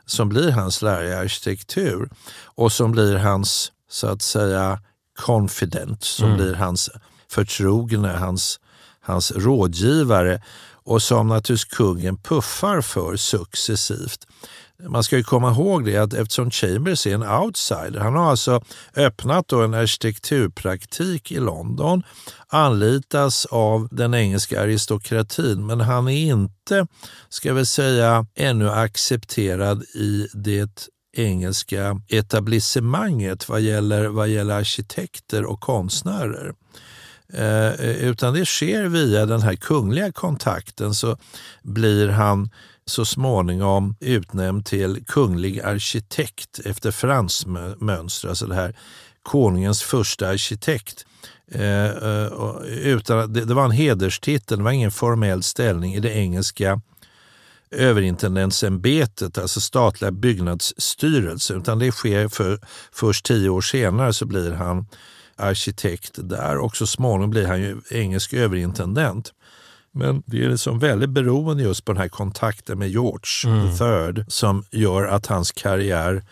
Som 0.07 0.29
blir 0.29 0.51
hans 0.51 0.83
lärare 0.83 1.09
i 1.09 1.15
arkitektur 1.15 2.09
och 2.45 2.73
som 2.73 2.93
blir 2.93 3.17
hans, 3.17 3.73
så 3.91 4.07
att 4.07 4.23
säga, 4.23 4.81
confident, 5.19 6.05
som 6.05 6.27
mm. 6.27 6.37
blir 6.37 6.55
hans 6.55 6.91
förtrogne, 7.31 8.09
hans, 8.09 8.61
hans 9.07 9.33
rådgivare 9.33 10.43
och 10.85 11.03
som 11.03 11.29
naturligtvis 11.29 11.65
kungen 11.65 12.17
puffar 12.17 12.81
för 12.81 13.17
successivt. 13.17 14.27
Man 14.89 15.05
ska 15.05 15.17
ju 15.17 15.23
komma 15.23 15.51
ihåg 15.51 15.85
det 15.85 15.97
att 15.97 16.15
eftersom 16.15 16.51
Chambers 16.51 17.07
är 17.07 17.15
en 17.15 17.23
outsider, 17.23 18.01
han 18.01 18.17
har 18.17 18.31
alltså 18.31 18.63
öppnat 18.97 19.49
då 19.49 19.63
en 19.63 19.75
arkitekturpraktik 19.75 21.33
i 21.33 21.41
London, 21.41 22.03
anlitas 22.49 23.47
av 23.47 23.89
den 23.91 24.15
engelska 24.15 24.63
aristokratin, 24.63 25.67
men 25.67 25.81
han 25.81 26.09
är 26.09 26.27
inte, 26.27 26.87
ska 27.29 27.55
vi 27.55 27.67
säga, 27.67 28.27
ännu 28.35 28.71
accepterad 28.71 29.83
i 29.83 30.29
det 30.35 30.89
engelska 31.17 32.01
etablissemanget 32.09 33.49
vad 33.49 33.61
gäller, 33.61 34.07
vad 34.07 34.29
gäller 34.29 34.55
arkitekter 34.55 35.45
och 35.45 35.61
konstnärer. 35.61 36.55
Eh, 37.33 37.81
utan 37.81 38.35
det 38.35 38.47
sker 38.47 38.85
via 38.85 39.27
den 39.27 39.43
här 39.43 39.57
kungliga 39.57 40.13
kontakten 40.13 40.95
så 40.95 41.17
blir 41.63 42.09
han 42.09 42.51
så 42.87 43.05
småningom 43.05 43.97
utnämnd 44.01 44.67
till 44.67 45.05
kunglig 45.07 45.61
arkitekt 45.61 46.59
efter 46.65 46.91
franskt 46.91 47.47
mönster, 47.79 48.29
alltså 48.29 48.47
det 48.47 48.55
här 48.55 48.77
konungens 49.23 49.83
första 49.83 50.29
arkitekt. 50.29 51.07
Eh, 51.53 51.87
eh 51.87 52.29
utan, 52.67 53.33
det, 53.33 53.45
det, 53.45 53.55
var 53.55 53.65
en 53.65 53.71
hederstitel, 53.71 54.59
det 54.59 54.65
var 54.65 54.71
ingen 54.71 54.91
formell 54.91 55.43
ställning 55.43 55.95
i 55.95 56.01
det 56.01 56.13
engelska 56.13 56.81
överintendentsämbetet, 57.71 59.39
alltså 59.39 59.61
statliga 59.61 60.11
byggnadsstyrelsen, 60.11 61.59
utan 61.61 61.79
det 61.79 61.93
sker 61.93 62.29
för, 62.29 62.61
först 62.93 63.25
tio 63.25 63.49
år 63.49 63.61
senare 63.61 64.13
så 64.13 64.27
blir 64.27 64.53
han 64.53 64.87
arkitekt 65.37 66.13
där 66.17 66.59
och 66.59 66.77
så 66.77 66.87
småningom 66.87 67.31
blir 67.31 67.47
han 67.47 67.61
ju 67.61 67.81
engelsk 67.91 68.33
överintendent. 68.33 69.33
Men 69.93 70.23
det 70.27 70.45
är 70.45 70.49
liksom 70.49 70.79
väldigt 70.79 71.11
beroende 71.11 71.63
just 71.63 71.85
på 71.85 71.93
den 71.93 72.03
här 72.03 72.09
kontakten 72.09 72.79
med 72.79 72.89
George 72.89 73.47
mm. 73.47 74.15
III 74.17 74.25
som 74.29 74.65
gör 74.71 75.05
att 75.05 75.27
hans 75.27 75.53
karriär 75.53 76.23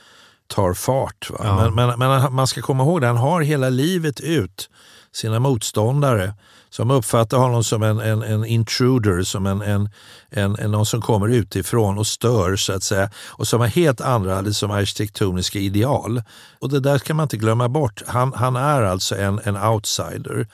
tar 0.47 0.75
fart. 0.75 1.31
Ja. 1.39 1.57
Men, 1.57 1.75
men, 1.75 1.99
men, 1.99 2.35
man 2.35 2.47
ska 2.47 2.63
komma 2.63 2.83
ihåg 2.83 3.05
att 3.05 3.09
han 3.09 3.17
har 3.17 3.41
hela 3.41 3.69
livet 3.69 4.21
ut 4.21 4.71
sina 5.13 5.39
motståndare 5.39 6.35
som 6.77 6.91
uppfattar 6.91 7.39
honom 7.39 7.65
som 7.65 7.83
en, 7.83 8.01
en, 8.01 8.23
en 8.23 8.45
intruder, 8.45 9.23
som 9.23 9.47
en, 9.47 9.63
en, 9.63 9.89
en, 10.31 10.57
en, 10.57 10.71
någon 10.71 10.87
som 10.87 11.03
kommer 11.03 11.29
utifrån 11.29 11.99
och 11.99 12.07
stör 12.07 12.57
så 12.57 12.73
att 12.73 12.83
säga 12.83 13.11
och 13.29 13.49
som 13.49 13.61
har 13.61 13.67
helt 13.67 14.01
andra 14.01 14.41
liksom, 14.41 14.71
arkitektoniska 14.71 15.59
ideal. 15.59 16.23
Och 16.59 16.69
det 16.69 16.81
där 16.81 16.99
ska 16.99 17.15
man 17.15 17.25
inte 17.25 17.37
glömma 17.37 17.69
bort. 17.69 18.03
Han, 18.07 18.33
han 18.33 18.57
är 18.57 18.83
alltså 18.83 19.17
en, 19.17 19.41
en 19.45 19.57
outsider. 19.57 20.49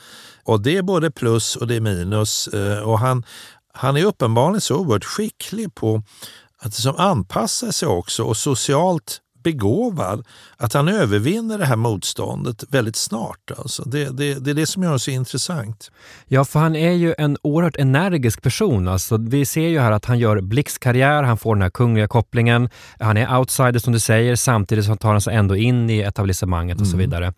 Och 0.44 0.60
det 0.60 0.76
är 0.76 0.82
både 0.82 1.10
plus 1.10 1.56
och 1.56 1.66
det 1.66 1.76
är 1.76 1.80
minus. 1.80 2.48
Eh, 2.48 2.78
och 2.78 2.98
han, 2.98 3.24
han 3.72 3.96
är 3.96 4.04
uppenbarligen 4.04 4.60
så 4.60 4.76
oerhört 4.76 5.04
skicklig 5.04 5.74
på 5.74 6.02
att 6.58 6.66
liksom 6.66 6.96
anpassa 6.96 7.72
sig 7.72 7.88
också 7.88 8.22
och 8.22 8.36
socialt 8.36 9.20
begåvad 9.42 10.26
att 10.56 10.72
han 10.72 10.88
övervinner 10.88 11.58
det 11.58 11.66
här 11.66 11.76
motståndet 11.76 12.64
väldigt 12.68 12.96
snart. 12.96 13.50
Alltså. 13.58 13.82
Det, 13.82 14.04
det, 14.04 14.34
det 14.34 14.50
är 14.50 14.54
det 14.54 14.66
som 14.66 14.82
gör 14.82 14.92
det 14.92 14.98
så 14.98 15.10
intressant. 15.10 15.90
Ja, 16.26 16.44
för 16.44 16.60
han 16.60 16.76
är 16.76 16.92
ju 16.92 17.14
en 17.18 17.36
oerhört 17.42 17.76
energisk 17.76 18.42
person. 18.42 18.88
Alltså, 18.88 19.16
vi 19.16 19.46
ser 19.46 19.68
ju 19.68 19.80
här 19.80 19.92
att 19.92 20.04
han 20.04 20.18
gör 20.18 20.40
blixtkarriär, 20.40 21.22
han 21.22 21.38
får 21.38 21.54
den 21.54 21.62
här 21.62 21.70
kungliga 21.70 22.08
kopplingen. 22.08 22.68
Han 23.00 23.16
är 23.16 23.38
outsider 23.38 23.78
som 23.78 23.92
du 23.92 24.00
säger, 24.00 24.36
samtidigt 24.36 24.84
så 24.84 24.96
tar 24.96 25.10
han 25.10 25.20
sig 25.20 25.34
ändå 25.34 25.56
in 25.56 25.90
i 25.90 25.98
etablissemanget 25.98 26.76
och 26.76 26.86
mm. 26.86 26.90
så 26.90 26.96
vidare. 26.96 27.32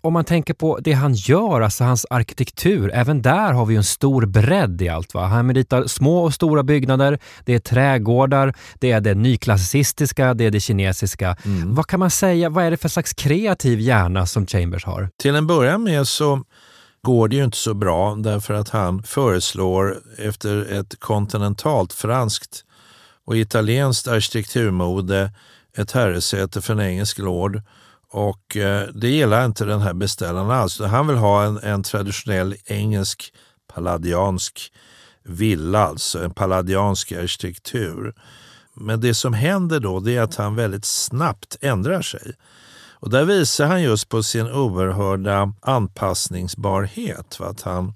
Om 0.00 0.12
man 0.12 0.24
tänker 0.24 0.54
på 0.54 0.78
det 0.80 0.92
han 0.92 1.14
gör, 1.14 1.60
alltså 1.60 1.84
hans 1.84 2.06
arkitektur, 2.10 2.90
även 2.94 3.22
där 3.22 3.52
har 3.52 3.66
vi 3.66 3.76
en 3.76 3.84
stor 3.84 4.26
bredd 4.26 4.82
i 4.82 4.88
allt. 4.88 5.14
Va? 5.14 5.26
Han 5.26 5.54
ritar 5.54 5.86
små 5.86 6.24
och 6.24 6.34
stora 6.34 6.62
byggnader, 6.62 7.18
det 7.44 7.54
är 7.54 7.58
trädgårdar, 7.58 8.54
det 8.80 8.92
är 8.92 9.00
det 9.00 9.14
nyklassicistiska, 9.14 10.34
det 10.34 10.44
är 10.44 10.50
det 10.50 10.60
kinesiska. 10.60 11.36
Mm. 11.46 11.74
Vad 11.74 11.86
kan 11.86 12.00
man 12.00 12.10
säga, 12.10 12.48
vad 12.48 12.64
är 12.64 12.70
det 12.70 12.76
för 12.76 12.88
slags 12.88 13.12
kreativ 13.12 13.80
hjärna 13.80 14.26
som 14.26 14.46
Chambers 14.46 14.84
har? 14.84 15.10
Till 15.16 15.34
en 15.34 15.46
början 15.46 15.82
med 15.82 16.08
så 16.08 16.42
går 17.02 17.28
det 17.28 17.36
ju 17.36 17.44
inte 17.44 17.56
så 17.56 17.74
bra 17.74 18.14
därför 18.14 18.54
att 18.54 18.68
han 18.68 19.02
föreslår 19.02 19.98
efter 20.18 20.72
ett 20.72 21.00
kontinentalt 21.00 21.92
franskt 21.92 22.64
och 23.24 23.36
italienskt 23.36 24.08
arkitekturmode 24.08 25.30
ett 25.76 25.92
herresäte 25.92 26.60
för 26.60 26.72
en 26.72 26.80
engelsk 26.80 27.18
lord. 27.18 27.62
Och 28.10 28.56
eh, 28.56 28.88
det 28.94 29.08
gillar 29.08 29.44
inte 29.44 29.64
den 29.64 29.80
här 29.80 29.94
beställaren 29.94 30.50
alls. 30.50 30.80
Han 30.80 31.06
vill 31.06 31.16
ha 31.16 31.44
en, 31.44 31.58
en 31.58 31.82
traditionell 31.82 32.56
engelsk 32.64 33.32
palladiansk 33.74 34.72
villa, 35.24 35.86
alltså 35.86 36.24
en 36.24 36.34
palladiansk 36.34 37.12
arkitektur. 37.12 38.14
Men 38.76 39.00
det 39.00 39.14
som 39.14 39.32
händer 39.32 39.80
då 39.80 40.00
det 40.00 40.16
är 40.16 40.22
att 40.22 40.34
han 40.34 40.54
väldigt 40.54 40.84
snabbt 40.84 41.56
ändrar 41.60 42.02
sig. 42.02 42.32
Och 42.92 43.10
där 43.10 43.24
visar 43.24 43.66
han 43.66 43.82
just 43.82 44.08
på 44.08 44.22
sin 44.22 44.46
oerhörda 44.46 45.52
anpassningsbarhet. 45.62 47.40
Att 47.40 47.62
han 47.62 47.94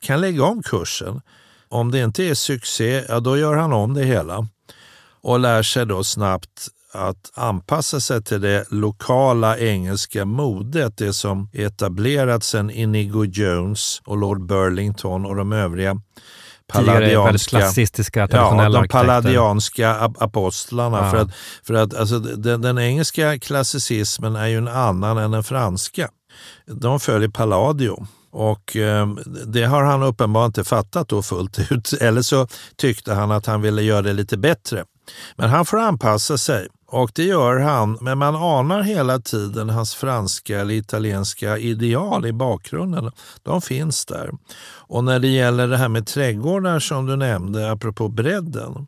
kan 0.00 0.20
lägga 0.20 0.44
om 0.44 0.62
kursen. 0.62 1.20
Om 1.68 1.90
det 1.90 1.98
inte 1.98 2.24
är 2.24 2.34
succé, 2.34 3.04
ja, 3.08 3.20
då 3.20 3.38
gör 3.38 3.56
han 3.56 3.72
om 3.72 3.94
det 3.94 4.04
hela 4.04 4.48
och 5.20 5.40
lär 5.40 5.62
sig 5.62 5.86
då 5.86 6.04
snabbt 6.04 6.68
att 6.92 7.30
anpassa 7.34 8.00
sig 8.00 8.22
till 8.22 8.40
det 8.40 8.64
lokala 8.70 9.58
engelska 9.58 10.24
modet, 10.24 10.96
det 10.96 11.12
som 11.12 11.50
etablerats 11.52 12.48
sedan 12.48 12.70
Inigo 12.70 13.24
Jones 13.24 14.02
och 14.04 14.16
Lord 14.16 14.46
Burlington 14.46 15.26
och 15.26 15.36
de 15.36 15.52
övriga 15.52 16.00
palladianska, 16.72 17.58
klassistiska, 17.58 18.28
traditionella 18.28 18.78
ja, 18.78 18.82
de 18.82 18.88
palladianska 18.88 19.94
apostlarna. 20.18 20.98
Ja. 20.98 21.10
För 21.10 21.16
att, 21.16 21.30
för 21.62 21.74
att 21.74 21.94
alltså, 21.94 22.18
den, 22.18 22.62
den, 22.62 22.78
engelska 22.78 23.38
klassicismen 23.38 24.36
är 24.36 24.46
ju 24.46 24.58
en 24.58 24.68
annan 24.68 25.18
än 25.18 25.30
den 25.30 25.44
franska. 25.44 26.08
De 26.66 27.00
följer 27.00 27.28
Palladio. 27.28 28.06
Och 28.30 28.76
eh, 28.76 29.08
det 29.46 29.64
har 29.64 29.82
han 29.82 30.02
uppenbarligen 30.02 30.48
inte 30.48 30.64
fattat 30.64 31.08
då 31.08 31.22
fullt 31.22 31.58
ut. 31.70 31.92
Eller 31.92 32.22
så 32.22 32.48
tyckte 32.76 33.14
han 33.14 33.30
att 33.30 33.46
han 33.46 33.62
ville 33.62 33.82
göra 33.82 34.02
det 34.02 34.12
lite 34.12 34.36
bättre. 34.36 34.84
Men 35.36 35.50
han 35.50 35.66
får 35.66 35.78
anpassa 35.78 36.38
sig. 36.38 36.68
Och 36.88 37.10
det 37.14 37.24
gör 37.24 37.58
han, 37.58 37.98
men 38.00 38.18
man 38.18 38.36
anar 38.36 38.82
hela 38.82 39.18
tiden 39.18 39.70
hans 39.70 39.94
franska 39.94 40.60
eller 40.60 40.74
italienska 40.74 41.58
ideal 41.58 42.26
i 42.26 42.32
bakgrunden. 42.32 43.12
De 43.42 43.62
finns 43.62 44.06
där. 44.06 44.30
Och 44.68 45.04
när 45.04 45.18
det 45.18 45.28
gäller 45.28 45.68
det 45.68 45.76
här 45.76 45.88
med 45.88 46.06
trädgårdar 46.06 46.78
som 46.78 47.06
du 47.06 47.16
nämnde, 47.16 47.70
apropå 47.70 48.08
bredden, 48.08 48.86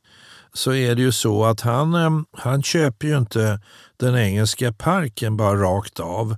så 0.53 0.73
är 0.73 0.95
det 0.95 1.03
ju 1.03 1.13
så 1.13 1.45
att 1.45 1.61
han, 1.61 1.95
eh, 1.95 2.11
han 2.33 2.63
köper 2.63 3.07
ju 3.07 3.19
inte 3.19 3.61
den 3.97 4.17
engelska 4.17 4.73
parken 4.73 5.37
bara 5.37 5.55
rakt 5.55 6.01
av 6.01 6.37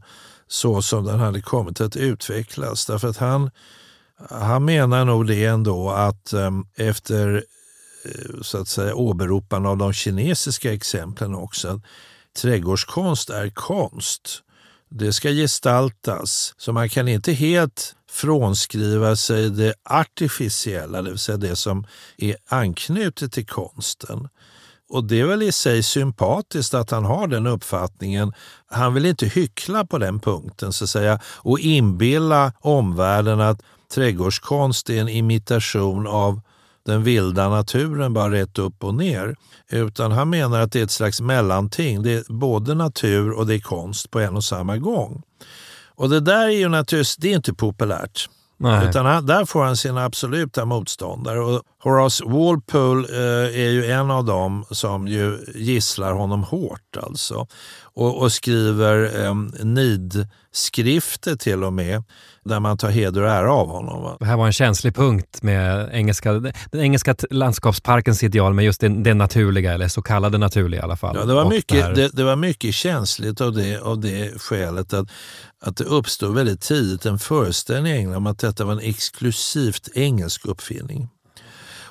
så 0.49 0.83
som 0.83 1.05
den 1.05 1.19
hade 1.19 1.40
kommit 1.40 1.81
att 1.81 1.97
utvecklas. 1.97 2.87
Därför 2.87 3.09
att 3.09 3.17
han, 3.17 3.50
han 4.31 4.64
menar 4.64 5.05
nog 5.05 5.26
det 5.26 5.45
ändå 5.45 5.90
att 5.90 6.33
eh, 6.33 6.50
efter 6.76 7.45
Eh, 8.04 8.40
så 8.42 8.59
att 8.59 8.69
säga, 8.69 8.95
åberopande 8.95 9.69
av 9.69 9.76
de 9.76 9.92
kinesiska 9.92 10.73
exemplen 10.73 11.35
också. 11.35 11.69
Att 11.69 11.83
trädgårdskonst 12.42 13.30
är 13.30 13.50
konst. 13.50 14.42
Det 14.88 15.12
ska 15.12 15.28
gestaltas, 15.30 16.54
så 16.57 16.73
man 16.73 16.88
kan 16.88 17.09
inte 17.09 17.33
helt 17.33 17.95
frånskriva 18.11 19.16
sig 19.16 19.50
det 19.50 19.75
artificiella, 19.85 21.02
det 21.02 21.11
vill 21.11 21.19
säga 21.19 21.38
det 21.38 21.57
som 21.57 21.87
är 22.16 22.37
anknutet 22.49 23.33
till 23.33 23.47
konsten. 23.47 24.28
Och 24.88 25.04
det 25.04 25.21
är 25.21 25.25
väl 25.25 25.42
i 25.42 25.52
sig 25.52 25.83
sympatiskt 25.83 26.75
att 26.75 26.90
han 26.90 27.04
har 27.04 27.26
den 27.26 27.47
uppfattningen. 27.47 28.33
Han 28.66 28.95
vill 28.95 29.07
inte 29.07 29.26
hyckla 29.26 29.87
på 29.87 29.99
den 29.99 30.21
punkten 30.21 30.73
så 30.73 30.85
att 30.85 30.90
säga 30.90 31.21
och 31.25 31.59
inbilla 31.59 32.52
omvärlden 32.61 33.40
att 33.40 33.62
trädgårdskonst 33.95 34.90
är 34.90 35.00
en 35.00 35.09
imitation 35.09 36.07
av 36.07 36.40
den 36.87 37.03
vilda 37.03 37.49
naturen 37.49 38.13
bara 38.13 38.33
rätt 38.33 38.59
upp 38.59 38.85
och 38.85 38.95
ner. 38.95 39.37
Utan 39.71 40.13
han 40.13 40.31
menar 40.31 40.61
att 40.61 40.73
det 40.73 40.81
är 40.81 40.85
ett 40.85 40.91
slags 40.91 41.21
mellanting. 41.21 42.03
Det 42.03 42.13
är 42.13 42.33
både 42.33 42.75
natur 42.75 43.31
och 43.31 43.47
det 43.47 43.55
är 43.55 43.61
konst 43.61 44.11
på 44.11 44.21
en 44.21 44.37
och 44.37 44.45
samma 44.45 44.77
gång. 44.77 45.23
Och 45.95 46.09
det 46.09 46.21
där 46.21 46.47
är 46.47 46.51
ju 46.51 46.69
naturligtvis 46.69 47.17
det 47.17 47.33
är 47.33 47.37
inte 47.37 47.55
populärt. 47.55 48.29
Nej. 48.63 48.89
Utan 48.89 49.07
han, 49.07 49.27
där 49.27 49.45
får 49.45 49.65
han 49.65 49.77
sina 49.77 50.05
absoluta 50.05 50.65
motståndare. 50.65 51.41
Och 51.41 51.63
Horace 51.83 52.25
Walpole 52.25 53.09
eh, 53.09 53.61
är 53.61 53.71
ju 53.71 53.87
en 53.87 54.11
av 54.11 54.25
dem 54.25 54.65
som 54.71 55.09
ju 55.09 55.39
gisslar 55.55 56.13
honom 56.13 56.43
hårt. 56.43 56.97
alltså. 57.03 57.47
Och, 57.83 58.23
och 58.23 58.33
skriver 58.33 59.25
eh, 59.25 59.35
nidskrifter 60.50 61.37
till 61.37 61.64
och 61.64 61.73
med 61.73 62.02
där 62.45 62.61
man 62.61 62.78
tar 62.78 62.90
heder 62.90 63.23
och 63.23 63.30
ära 63.30 63.52
av 63.52 63.69
honom. 63.69 64.02
Va? 64.02 64.16
Det 64.21 64.26
här 64.26 64.37
var 64.37 64.47
en 64.47 64.52
känslig 64.52 64.95
punkt 64.95 65.42
med 65.42 65.90
engelska, 65.92 66.33
den 66.33 66.80
engelska 66.80 67.14
landskapsparkens 67.30 68.23
ideal 68.23 68.54
med 68.54 68.64
just 68.64 68.80
det, 68.80 68.88
det 68.88 69.14
naturliga, 69.14 69.73
eller 69.73 69.88
så 69.88 70.02
kallade 70.02 70.38
naturliga 70.38 70.80
i 70.80 70.85
alla 70.85 70.97
fall. 70.97 71.16
Ja, 71.16 71.25
det, 71.25 71.35
var 71.35 71.49
mycket, 71.49 71.95
det, 71.95 72.02
det, 72.02 72.09
det, 72.12 72.25
var 72.25 72.37
mycket 72.37 72.75
känsligt 72.75 73.40
av 73.40 73.52
det, 73.52 73.80
av 73.80 74.00
det 74.00 74.40
skälet 74.40 74.92
att, 74.92 75.09
att 75.62 75.76
det 75.76 75.85
uppstod 75.85 76.35
väldigt 76.35 76.61
tidigt 76.61 77.07
en 77.07 77.19
föreställning 77.19 77.92
i 77.92 77.97
England 77.97 78.16
om 78.16 78.26
att 78.26 78.38
detta 78.38 78.64
var 78.64 78.73
en 78.73 78.80
exklusivt 78.80 79.88
engelsk 79.95 80.47
uppfinning. 80.47 81.09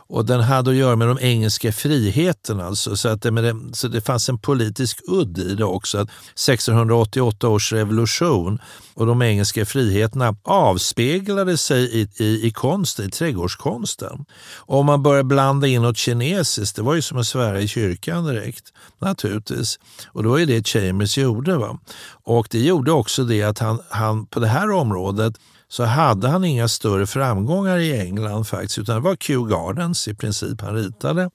Och 0.09 0.25
den 0.25 0.41
hade 0.41 0.69
att 0.69 0.75
göra 0.75 0.95
med 0.95 1.07
de 1.07 1.19
engelska 1.21 1.71
friheterna. 1.71 2.65
Alltså, 2.65 2.95
så, 2.95 3.09
att 3.09 3.21
det, 3.21 3.31
det, 3.31 3.55
så 3.73 3.87
det 3.87 4.01
fanns 4.01 4.29
en 4.29 4.39
politisk 4.39 4.99
udd 5.07 5.37
i 5.37 5.55
det 5.55 5.65
också. 5.65 5.97
Att 5.97 6.09
1688 6.09 7.47
års 7.47 7.73
revolution 7.73 8.59
och 8.93 9.05
de 9.05 9.21
engelska 9.21 9.65
friheterna 9.65 10.35
avspeglade 10.43 11.57
sig 11.57 12.01
i, 12.01 12.07
i, 12.23 12.47
i 12.47 12.51
konsten, 12.51 13.05
i 13.05 13.11
trädgårdskonsten. 13.11 14.25
Och 14.55 14.79
om 14.79 14.85
man 14.85 15.03
började 15.03 15.23
blanda 15.23 15.67
in 15.67 15.81
något 15.81 15.97
kinesiskt, 15.97 16.75
det 16.75 16.81
var 16.81 16.95
ju 16.95 17.01
som 17.01 17.17
att 17.17 17.27
svära 17.27 17.61
i 17.61 17.67
kyrkan 17.67 18.25
direkt. 18.25 18.63
Naturligtvis. 18.99 19.79
Och 20.07 20.23
det 20.23 20.29
var 20.29 20.37
ju 20.37 20.45
det 20.45 20.67
Chambers 20.67 21.17
gjorde. 21.17 21.57
Va? 21.57 21.79
Och 22.23 22.47
det 22.51 22.59
gjorde 22.59 22.91
också 22.91 23.23
det 23.23 23.43
att 23.43 23.59
han, 23.59 23.79
han 23.89 24.25
på 24.25 24.39
det 24.39 24.47
här 24.47 24.71
området 24.71 25.33
så 25.69 25.83
hade 25.83 26.27
han 26.27 26.43
inga 26.43 26.67
större 26.67 27.07
framgångar 27.07 27.77
i 27.77 27.99
England 27.99 28.47
faktiskt, 28.47 28.77
utan 28.77 28.95
det 28.95 29.01
var 29.01 29.15
Kew 29.15 29.55
Gardens 29.55 30.07
i 30.07 30.13
princip 30.15 30.61
han 30.61 30.75
ritade. 30.75 31.29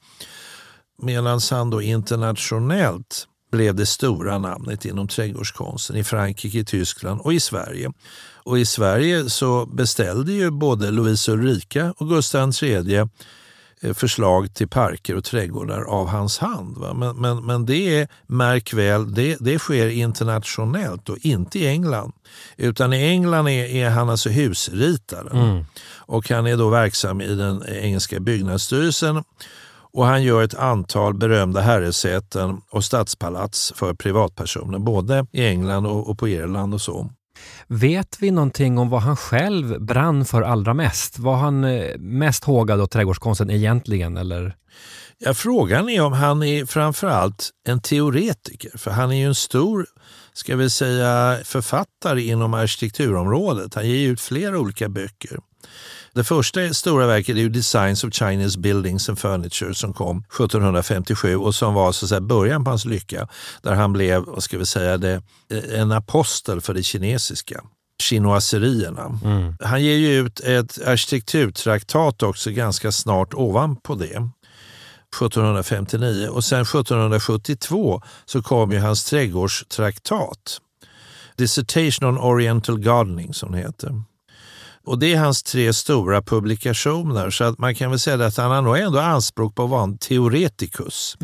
Medan 1.03 1.41
han 1.51 1.71
då 1.71 1.83
internationellt 1.83 3.29
blev 3.53 3.75
det 3.75 3.87
stora 3.87 4.39
namnet 4.39 4.85
inom 4.85 5.09
trädgårdskonsten 5.09 5.97
i 5.97 6.05
Frankrike, 6.05 6.59
i 6.59 6.65
Tyskland 6.65 7.21
och 7.21 7.35
i 7.35 7.41
Sverige. 7.41 7.93
Och 8.45 8.59
i 8.59 8.67
Sverige 8.67 9.31
så 9.31 9.67
beställde 9.67 10.33
ju 10.33 10.51
både 10.51 10.91
Louise 10.91 11.33
Ulrika 11.33 11.95
och 11.99 12.09
Gustav 12.09 12.53
III 12.63 13.09
förslag 13.93 14.55
till 14.55 14.69
parker 14.69 15.17
och 15.17 15.25
trädgårdar 15.25 15.81
av 15.81 16.09
hans 16.09 16.39
hand. 16.39 16.79
Va? 16.79 16.95
Men, 16.95 17.17
men, 17.17 17.47
men 17.47 17.67
det 17.67 18.01
är, 18.01 18.09
märk 18.27 18.73
väl, 18.73 19.15
det, 19.15 19.37
det 19.41 19.59
sker 19.59 19.89
internationellt 19.89 21.09
och 21.09 21.19
inte 21.21 21.59
i 21.59 21.67
England. 21.67 22.13
Utan 22.57 22.93
i 22.93 23.03
England 23.03 23.49
är, 23.49 23.65
är 23.65 23.91
han 23.91 24.11
alltså 24.11 24.29
husritare 24.29 25.31
mm. 25.31 25.65
och 25.97 26.31
han 26.31 26.47
är 26.47 26.57
då 26.57 26.69
verksam 26.69 27.21
i 27.21 27.35
den 27.35 27.63
engelska 27.69 28.21
byggnadsstyrelsen 28.21 29.25
och 29.95 30.07
han 30.07 30.23
gör 30.23 30.43
ett 30.43 30.55
antal 30.55 31.15
berömda 31.15 31.61
herresäten 31.61 32.61
och 32.71 32.85
stadspalats 32.85 33.73
för 33.77 33.95
privatpersoner, 33.95 34.79
både 34.79 35.27
i 35.33 35.47
England 35.47 35.87
och, 35.87 36.11
och 36.11 36.19
på 36.19 36.29
Irland 36.29 36.75
och 36.75 36.81
så. 36.81 37.11
Vet 37.67 38.17
vi 38.21 38.31
någonting 38.31 38.79
om 38.79 38.89
vad 38.89 39.03
han 39.03 39.17
själv 39.17 39.81
brann 39.81 40.25
för 40.25 40.43
allra 40.43 40.75
mest? 40.75 41.19
Var 41.19 41.37
han 41.37 41.65
eh, 41.65 41.99
mest 41.99 42.45
hågad 42.45 42.81
åt 42.81 42.91
trädgårdskonsten 42.91 43.51
egentligen? 43.51 44.17
Eller? 44.17 44.57
Ja, 45.19 45.35
frågan 45.35 45.89
är 45.89 46.01
om 46.01 46.13
han 46.13 46.43
är 46.43 46.67
framförallt 46.67 47.51
en 47.69 47.81
teoretiker, 47.81 48.79
för 48.79 48.91
han 48.91 49.13
är 49.13 49.17
ju 49.17 49.27
en 49.27 49.35
stor 49.35 49.87
ska 50.35 50.57
vi 50.57 50.71
säga, 50.71 51.39
författare 51.45 52.23
inom 52.23 52.55
arkitekturområdet. 52.55 53.75
Han 53.75 53.89
ger 53.89 54.09
ut 54.09 54.21
flera 54.21 54.59
olika 54.59 54.89
böcker. 54.89 55.39
Det 56.15 56.25
första 56.25 56.75
stora 56.75 57.07
verket 57.07 57.37
är 57.37 57.41
ju 57.41 57.49
Designs 57.49 58.05
of 58.05 58.15
Chinese 58.15 58.59
Buildings 58.59 59.09
and 59.09 59.19
Furniture 59.19 59.75
som 59.75 59.93
kom 59.93 60.19
1757 60.19 61.37
och 61.37 61.55
som 61.55 61.75
var 61.75 61.93
så 61.93 62.05
att 62.05 62.09
säga, 62.09 62.21
början 62.21 62.65
på 62.65 62.71
hans 62.71 62.85
lycka. 62.85 63.29
Där 63.63 63.75
han 63.75 63.93
blev, 63.93 64.25
vad 64.25 64.43
ska 64.43 64.59
vi 64.59 64.67
säga, 64.67 64.99
det, 64.99 65.23
en 65.75 65.93
apostel 65.93 66.61
för 66.61 66.75
det 66.75 66.83
kinesiska 66.83 67.61
chinoiserierna. 68.03 69.21
Mm. 69.25 69.57
Han 69.61 69.83
ger 69.83 69.97
ju 69.97 70.27
ut 70.27 70.41
ett 70.41 70.87
arkitekturtraktat 70.87 72.23
också 72.23 72.51
ganska 72.51 72.93
snart 72.93 73.35
ovanpå 73.35 73.95
det. 73.95 74.29
1759 75.17 76.29
och 76.29 76.45
sen 76.45 76.63
1772 76.63 78.03
så 78.25 78.43
kom 78.43 78.73
ju 78.73 78.79
hans 78.79 79.05
trädgårdstraktat. 79.05 80.61
Dissertation 81.37 82.09
on 82.09 82.19
Oriental 82.19 82.79
Gardening 82.79 83.35
som 83.35 83.53
det 83.53 83.59
heter. 83.59 84.03
Och 84.87 84.99
Det 84.99 85.13
är 85.13 85.19
hans 85.19 85.43
tre 85.43 85.73
stora 85.73 86.23
publikationer, 86.23 87.31
så 87.31 87.45
att 87.45 87.59
man 87.59 87.75
kan 87.75 87.91
väl 87.91 87.99
säga 87.99 88.27
att 88.27 88.37
han 88.37 88.51
har 88.51 88.63
nog 88.63 88.79
ändå 88.79 88.99
anspråk 88.99 89.55
på 89.55 89.65
att 89.65 89.71
vara 89.71 89.83
en 89.83 89.99
teoretikus. 89.99 91.17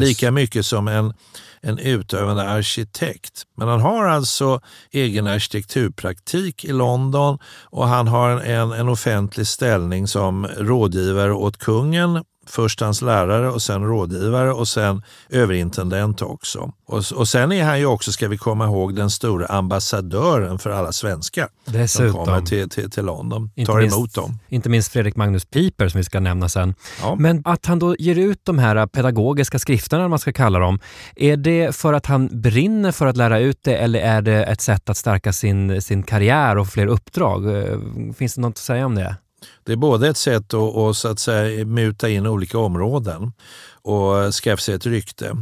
Lika 0.00 0.30
mycket 0.30 0.66
som 0.66 0.88
en, 0.88 1.14
en 1.60 1.78
utövande 1.78 2.42
arkitekt. 2.42 3.42
Men 3.56 3.68
han 3.68 3.80
har 3.80 4.04
alltså 4.06 4.60
egen 4.92 5.26
arkitekturpraktik 5.26 6.64
i 6.64 6.72
London 6.72 7.38
och 7.64 7.88
han 7.88 8.08
har 8.08 8.30
en, 8.30 8.72
en 8.72 8.88
offentlig 8.88 9.46
ställning 9.46 10.08
som 10.08 10.46
rådgivare 10.46 11.32
åt 11.32 11.58
kungen 11.58 12.24
Först 12.46 12.80
hans 12.80 13.02
lärare 13.02 13.50
och 13.50 13.62
sen 13.62 13.82
rådgivare 13.82 14.52
och 14.52 14.68
sen 14.68 15.02
överintendent 15.28 16.22
också. 16.22 16.72
Och, 16.86 17.02
och 17.14 17.28
sen 17.28 17.52
är 17.52 17.64
han 17.64 17.78
ju 17.78 17.86
också, 17.86 18.12
ska 18.12 18.28
vi 18.28 18.38
komma 18.38 18.64
ihåg, 18.64 18.94
den 18.94 19.10
stora 19.10 19.46
ambassadören 19.46 20.58
för 20.58 20.70
alla 20.70 20.92
svenskar 20.92 21.48
Dessutom. 21.64 22.12
som 22.12 22.24
kommer 22.24 22.40
till, 22.40 22.68
till, 22.68 22.90
till 22.90 23.04
London. 23.04 23.50
Inte 23.54 23.72
tar 23.72 23.80
minst, 23.80 23.96
emot 23.96 24.14
dem. 24.14 24.38
Inte 24.48 24.68
minst 24.68 24.92
Fredrik 24.92 25.16
Magnus 25.16 25.44
Piper 25.44 25.88
som 25.88 25.98
vi 25.98 26.04
ska 26.04 26.20
nämna 26.20 26.48
sen. 26.48 26.74
Ja. 27.02 27.14
Men 27.18 27.42
att 27.44 27.66
han 27.66 27.78
då 27.78 27.96
ger 27.98 28.18
ut 28.18 28.40
de 28.44 28.58
här 28.58 28.86
pedagogiska 28.86 29.58
skrifterna, 29.58 30.08
man 30.08 30.18
ska 30.18 30.32
kalla 30.32 30.58
dem, 30.58 30.78
är 31.16 31.36
det 31.36 31.76
för 31.76 31.92
att 31.92 32.06
han 32.06 32.40
brinner 32.40 32.92
för 32.92 33.06
att 33.06 33.16
lära 33.16 33.38
ut 33.38 33.58
det 33.62 33.76
eller 33.76 34.00
är 34.00 34.22
det 34.22 34.44
ett 34.44 34.60
sätt 34.60 34.90
att 34.90 34.96
stärka 34.96 35.32
sin, 35.32 35.82
sin 35.82 36.02
karriär 36.02 36.58
och 36.58 36.68
fler 36.68 36.86
uppdrag? 36.86 37.56
Eh, 37.56 37.78
finns 38.16 38.34
det 38.34 38.40
något 38.40 38.50
att 38.50 38.58
säga 38.58 38.86
om 38.86 38.94
det? 38.94 39.16
Det 39.64 39.72
är 39.72 39.76
både 39.76 40.08
ett 40.08 40.16
sätt 40.16 40.54
att, 40.54 40.76
att, 40.76 40.96
så 40.96 41.08
att 41.08 41.18
säga, 41.18 41.66
muta 41.66 42.08
in 42.08 42.26
olika 42.26 42.58
områden 42.58 43.32
och 43.82 44.34
skaffa 44.34 44.60
sig 44.60 44.74
ett 44.74 44.86
rykte. 44.86 45.36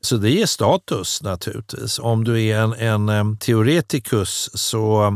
Så 0.00 0.16
det 0.16 0.30
ger 0.30 0.46
status 0.46 1.22
naturligtvis. 1.22 1.98
Om 1.98 2.24
du 2.24 2.42
är 2.42 2.58
en, 2.82 3.08
en 3.08 3.36
teoretikus 3.38 4.50
så 4.54 5.12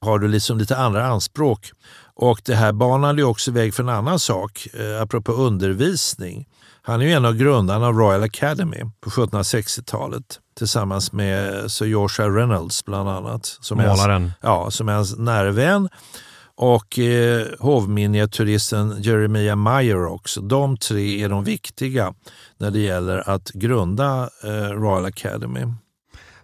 har 0.00 0.18
du 0.18 0.28
liksom 0.28 0.58
lite 0.58 0.76
andra 0.76 1.06
anspråk. 1.06 1.72
Och 2.14 2.40
det 2.44 2.54
här 2.54 2.72
banade 2.72 3.20
ju 3.20 3.26
också 3.26 3.50
väg 3.50 3.74
för 3.74 3.82
en 3.82 3.88
annan 3.88 4.18
sak, 4.18 4.68
eh, 4.74 5.02
apropå 5.02 5.32
undervisning. 5.32 6.48
Han 6.82 7.00
är 7.00 7.06
ju 7.06 7.12
en 7.12 7.24
av 7.24 7.34
grundarna 7.34 7.86
av 7.86 7.94
Royal 7.94 8.22
Academy 8.22 8.84
på 9.00 9.10
1760-talet 9.10 10.40
tillsammans 10.58 11.12
med 11.12 11.70
Sir 11.72 11.86
Joshua 11.86 12.28
Reynolds 12.28 12.84
bland 12.84 13.08
annat. 13.08 13.58
Som 13.60 13.78
Målaren. 13.78 14.22
Hans, 14.22 14.32
ja, 14.40 14.70
som 14.70 14.88
är 14.88 14.92
hans 14.92 15.18
närvän 15.18 15.88
och 16.60 16.98
eh, 16.98 17.46
hovminiatyristen 17.58 19.02
Jeremiah 19.02 19.56
Meyer 19.56 20.06
också. 20.06 20.40
De 20.40 20.76
tre 20.76 21.22
är 21.22 21.28
de 21.28 21.44
viktiga 21.44 22.14
när 22.58 22.70
det 22.70 22.78
gäller 22.78 23.30
att 23.30 23.50
grunda 23.50 24.30
eh, 24.44 24.50
Royal 24.50 25.04
Academy. 25.04 25.60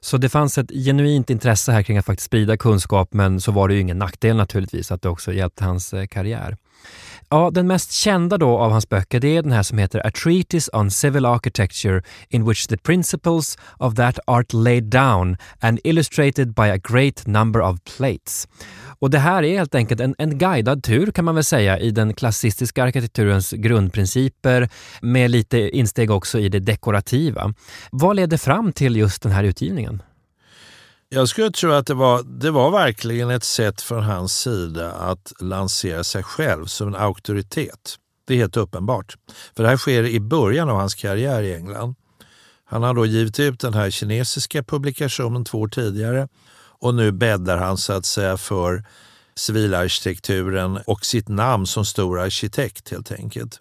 Så 0.00 0.16
det 0.16 0.28
fanns 0.28 0.58
ett 0.58 0.70
genuint 0.70 1.30
intresse 1.30 1.72
här 1.72 1.82
kring 1.82 1.98
att 1.98 2.06
faktiskt 2.06 2.26
sprida 2.26 2.56
kunskap 2.56 3.12
men 3.12 3.40
så 3.40 3.52
var 3.52 3.68
det 3.68 3.74
ju 3.74 3.80
ingen 3.80 3.98
nackdel 3.98 4.36
naturligtvis 4.36 4.92
att 4.92 5.02
det 5.02 5.08
också 5.08 5.32
hjälpte 5.32 5.64
hans 5.64 5.92
eh, 5.92 6.06
karriär. 6.06 6.56
Ja, 7.28 7.50
den 7.50 7.66
mest 7.66 7.92
kända 7.92 8.38
då 8.38 8.58
av 8.58 8.70
hans 8.70 8.88
böcker 8.88 9.20
det 9.20 9.36
är 9.36 9.42
den 9.42 9.52
här 9.52 9.62
som 9.62 9.78
heter 9.78 10.06
A 10.06 10.10
Treatise 10.22 10.70
on 10.72 10.90
Civil 10.90 11.26
Architecture 11.26 12.02
in 12.28 12.48
which 12.48 12.68
the 12.68 12.76
principles 12.76 13.58
of 13.78 13.94
that 13.94 14.18
art 14.26 14.52
laid 14.52 14.84
down 14.84 15.36
and 15.60 15.80
illustrated 15.84 16.54
by 16.54 16.70
a 16.70 16.76
great 16.76 17.26
number 17.26 17.62
of 17.62 17.78
plates. 17.96 18.48
Och 18.98 19.10
det 19.10 19.18
här 19.18 19.42
är 19.42 19.58
helt 19.58 19.74
enkelt 19.74 20.00
en, 20.00 20.14
en 20.18 20.38
guidad 20.38 20.82
tur 20.82 21.10
kan 21.10 21.24
man 21.24 21.34
väl 21.34 21.44
säga 21.44 21.78
i 21.78 21.90
den 21.90 22.14
klassistiska 22.14 22.84
arkitekturens 22.84 23.50
grundprinciper 23.50 24.68
med 25.00 25.30
lite 25.30 25.58
insteg 25.58 26.10
också 26.10 26.38
i 26.38 26.48
det 26.48 26.60
dekorativa. 26.60 27.54
Vad 27.90 28.16
leder 28.16 28.36
fram 28.36 28.72
till 28.72 28.96
just 28.96 29.22
den 29.22 29.32
här 29.32 29.44
utgivningen? 29.44 30.02
Jag 31.08 31.28
skulle 31.28 31.50
tro 31.50 31.72
att 31.72 31.86
det 31.86 31.94
var, 31.94 32.22
det 32.22 32.50
var 32.50 32.70
verkligen 32.70 33.30
ett 33.30 33.44
sätt 33.44 33.82
från 33.82 34.02
hans 34.02 34.40
sida 34.40 34.92
att 34.92 35.32
lansera 35.40 36.04
sig 36.04 36.22
själv 36.22 36.66
som 36.66 36.88
en 36.88 36.94
auktoritet. 36.94 37.96
Det 38.26 38.34
är 38.34 38.38
helt 38.38 38.56
uppenbart. 38.56 39.16
För 39.56 39.62
det 39.62 39.68
här 39.68 39.76
sker 39.76 40.04
i 40.04 40.20
början 40.20 40.68
av 40.68 40.76
hans 40.76 40.94
karriär 40.94 41.42
i 41.42 41.54
England. 41.54 41.94
Han 42.64 42.82
har 42.82 42.94
då 42.94 43.06
givit 43.06 43.40
ut 43.40 43.60
den 43.60 43.74
här 43.74 43.90
kinesiska 43.90 44.62
publikationen 44.62 45.44
två 45.44 45.58
år 45.58 45.68
tidigare 45.68 46.28
och 46.78 46.94
nu 46.94 47.12
bäddar 47.12 47.58
han 47.58 47.76
så 47.76 47.92
att 47.92 48.06
säga 48.06 48.36
för 48.36 48.84
civilarkitekturen 49.34 50.78
och 50.86 51.06
sitt 51.06 51.28
namn 51.28 51.66
som 51.66 51.84
stor 51.84 52.20
arkitekt 52.20 52.90
helt 52.90 53.12
enkelt 53.12 53.60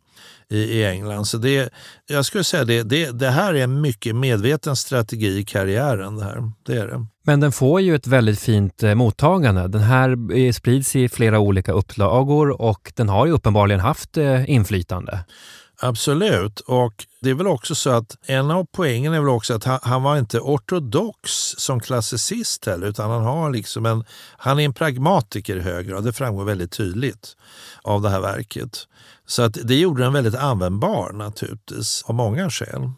i, 0.50 0.58
i 0.58 0.86
England. 0.86 1.26
Så 1.26 1.38
det, 1.38 1.70
jag 2.08 2.26
skulle 2.26 2.44
säga 2.44 2.64
det, 2.64 2.84
det, 2.84 3.12
det 3.12 3.30
här 3.30 3.54
är 3.54 3.64
en 3.64 3.82
mycket 3.82 4.16
medveten 4.16 4.76
strategi 4.76 5.38
i 5.38 5.44
karriären. 5.44 6.18
Det, 6.18 6.24
här. 6.24 6.52
det 6.66 6.78
är 6.78 6.88
det. 6.88 7.06
Men 7.24 7.40
den 7.40 7.52
får 7.52 7.82
ju 7.82 7.96
ett 7.96 8.08
väldigt 8.08 8.40
fint 8.40 8.84
eh, 8.84 8.96
mottagande. 8.96 9.68
Den 9.68 9.82
här 9.82 10.38
eh, 10.38 10.52
sprids 10.52 10.96
i 10.96 11.10
flera 11.10 11.40
olika 11.40 11.72
upplagor 11.72 12.62
och 12.62 12.92
den 12.96 13.10
har 13.10 13.26
ju 13.26 13.32
uppenbarligen 13.32 13.80
haft 13.82 14.18
eh, 14.18 14.50
inflytande. 14.50 15.20
Absolut, 15.80 16.60
och 16.60 17.06
det 17.22 17.30
är 17.30 17.34
väl 17.34 17.48
också 17.48 17.76
så 17.76 17.90
att 17.90 18.18
en 18.26 18.52
av 18.52 18.68
poängen 18.72 19.14
är 19.14 19.20
väl 19.20 19.30
också 19.30 19.54
att 19.54 19.64
han, 19.64 19.80
han 19.84 20.04
var 20.04 20.18
inte 20.18 20.40
ortodox 20.40 21.30
som 21.58 21.80
klassicist 21.80 22.66
heller, 22.66 22.88
utan 22.88 23.12
han, 23.12 23.24
har 23.24 23.50
liksom 23.50 23.86
en, 23.86 24.04
han 24.38 24.60
är 24.60 24.66
en 24.66 24.74
pragmatiker 24.74 25.56
i 25.56 25.62
hög 25.62 25.88
grad. 25.88 26.04
Det 26.04 26.14
framgår 26.14 26.44
väldigt 26.44 26.72
tydligt 26.72 27.38
av 27.82 28.02
det 28.02 28.10
här 28.10 28.20
verket. 28.20 28.88
Så 29.28 29.42
att 29.42 29.58
det 29.64 29.76
gjorde 29.76 30.04
den 30.04 30.14
väldigt 30.14 30.36
användbar 30.36 31.12
naturligtvis, 31.12 32.04
av 32.06 32.16
många 32.16 32.50
skäl. 32.50 32.92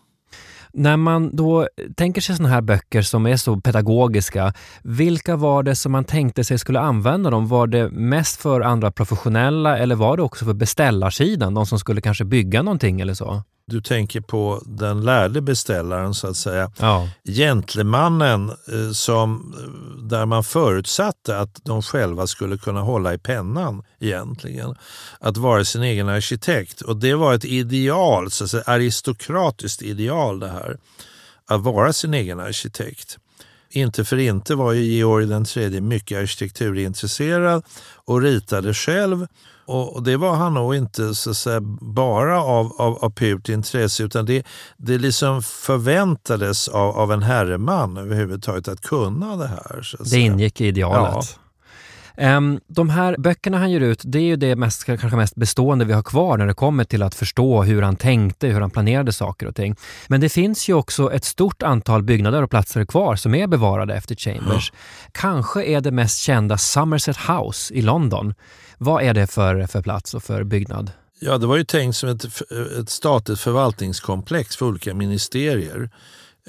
När 0.78 0.98
man 0.98 1.36
då 1.36 1.68
tänker 1.96 2.22
sig 2.22 2.36
sådana 2.36 2.54
här 2.54 2.62
böcker 2.62 3.02
som 3.02 3.26
är 3.26 3.38
så 3.38 3.62
pedagogiska, 3.62 4.54
vilka 4.84 5.36
var 5.36 5.64
det 5.64 5.76
som 5.76 5.92
man 5.92 6.04
tänkte 6.04 6.44
sig 6.44 6.60
skulle 6.60 6.80
använda 6.80 7.30
dem? 7.30 7.48
Var 7.48 7.68
det 7.68 7.90
mest 7.90 8.42
för 8.42 8.62
andra 8.62 8.92
professionella 8.92 9.78
eller 9.78 9.96
var 9.96 10.18
det 10.18 10.24
också 10.24 10.46
för 10.46 10.54
beställarsidan, 10.54 11.54
de 11.54 11.66
som 11.66 11.80
skulle 11.80 12.02
kanske 12.02 12.26
bygga 12.26 12.62
någonting 12.62 13.02
eller 13.02 13.14
så? 13.14 13.44
Du 13.72 13.82
tänker 13.82 14.22
på 14.22 14.62
den 14.66 15.02
lärde 15.02 15.42
beställaren 15.42 16.14
så 16.14 16.28
att 16.28 16.38
säga. 16.38 16.72
Ja. 16.80 17.10
Gentlemannen 17.24 18.50
eh, 18.50 18.92
som, 18.92 19.56
där 20.10 20.26
man 20.26 20.44
förutsatte 20.44 21.40
att 21.40 21.66
de 21.66 21.82
själva 21.82 22.28
skulle 22.28 22.58
kunna 22.58 22.82
hålla 22.82 23.14
i 23.14 23.18
pennan 23.18 23.84
egentligen. 24.00 24.76
Att 25.20 25.38
vara 25.38 25.66
sin 25.66 25.84
egen 25.84 26.10
arkitekt. 26.10 26.82
Och 26.82 26.98
det 26.98 27.14
var 27.14 27.34
ett 27.34 27.46
ideal, 27.46 28.32
så 28.32 28.44
att 28.44 28.50
säga, 28.50 28.64
aristokratiskt 28.66 29.82
ideal 29.82 30.40
det 30.40 30.50
här. 30.50 30.78
Att 31.48 31.62
vara 31.62 31.94
sin 31.94 32.14
egen 32.14 32.40
arkitekt. 32.40 33.18
Inte 33.70 34.06
för 34.06 34.18
inte 34.18 34.56
var 34.56 34.74
ju 34.74 34.84
Georg 34.84 35.26
den 35.26 35.46
tredje 35.46 35.82
mycket 35.82 36.18
arkitekturintresserad 36.18 37.64
och 38.06 38.22
ritade 38.22 38.74
själv 38.74 39.28
och 39.68 40.04
det 40.04 40.18
var 40.18 40.36
han 40.36 40.54
nog 40.54 40.76
inte 40.76 41.16
så 41.16 41.34
säga, 41.34 41.62
bara 41.82 42.44
av, 42.44 42.74
av, 42.78 42.98
av 43.04 43.10
purt 43.10 43.50
intresse 43.50 44.04
utan 44.04 44.26
det, 44.26 44.46
det 44.78 44.98
liksom 44.98 45.44
förväntades 45.44 46.68
av, 46.68 46.98
av 46.98 47.12
en 47.12 47.24
herreman 47.24 47.98
överhuvudtaget 47.98 48.68
att 48.68 48.82
kunna 48.82 49.36
det 49.36 49.48
här. 49.48 49.88
det 50.12 50.20
ingick 50.20 50.62
i 50.62 50.68
idealet. 50.68 51.36
Ja. 51.38 51.47
Um, 52.18 52.60
de 52.68 52.90
här 52.90 53.16
böckerna 53.18 53.58
han 53.58 53.72
ger 53.72 53.80
ut, 53.80 54.02
det 54.06 54.20
är 54.20 54.24
ju 54.24 54.36
det 54.36 54.56
mest, 54.56 54.86
kanske 54.86 55.16
mest 55.16 55.36
bestående 55.36 55.86
vi 55.86 55.94
har 55.94 56.04
kvar 56.04 56.38
när 56.38 56.48
det 56.48 56.54
kommer 56.54 56.84
till 56.84 57.04
att 57.04 57.16
förstå 57.16 57.64
hur 57.64 57.82
han 57.82 57.96
tänkte, 57.96 58.48
hur 58.48 58.62
han 58.62 58.70
planerade 58.70 59.14
saker 59.14 59.48
och 59.48 59.56
ting. 59.56 59.76
Men 60.08 60.22
det 60.22 60.30
finns 60.30 60.70
ju 60.70 60.74
också 60.74 61.14
ett 61.14 61.24
stort 61.24 61.64
antal 61.64 62.04
byggnader 62.04 62.44
och 62.44 62.50
platser 62.50 62.86
kvar 62.86 63.16
som 63.16 63.36
är 63.36 63.48
bevarade 63.48 63.96
efter 63.96 64.16
Chambers. 64.16 64.72
Ja. 64.74 65.10
Kanske 65.12 65.64
är 65.64 65.82
det 65.82 65.92
mest 65.92 66.20
kända 66.20 66.58
Somerset 66.58 67.18
House 67.18 67.74
i 67.74 67.82
London 67.82 68.34
vad 68.78 69.04
är 69.04 69.14
det 69.14 69.28
för, 69.28 69.68
för 69.68 69.82
plats 69.82 70.14
och 70.14 70.24
för 70.24 70.44
byggnad? 70.44 70.92
Ja, 71.20 71.38
det 71.38 71.48
var 71.48 71.58
ju 71.58 71.64
tänkt 71.64 71.96
som 71.96 72.10
ett, 72.10 72.26
ett 72.80 72.90
statligt 72.90 73.40
förvaltningskomplex 73.40 74.56
för 74.56 74.66
olika 74.66 74.94
ministerier 74.94 75.90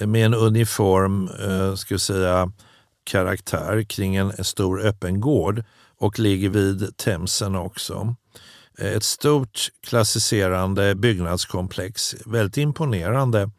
eh, 0.01 0.07
med 0.07 0.27
en 0.27 0.35
uniform 0.35 1.29
eh, 1.49 1.75
ska 1.75 1.99
säga, 1.99 2.53
karaktär 3.09 3.83
kring 3.83 4.17
en, 4.17 4.45
stor 4.45 4.81
öppen 4.87 5.21
gård 5.21 5.65
och 5.99 6.19
ligger 6.19 6.49
vid 6.49 6.97
Themsen 6.97 7.55
också. 7.55 8.15
Ett 8.79 9.05
stort 9.05 9.69
klassicerande 9.87 10.95
byggnadskomplex, 10.95 12.17
väldigt 12.27 12.57
imponerande. 12.57 13.51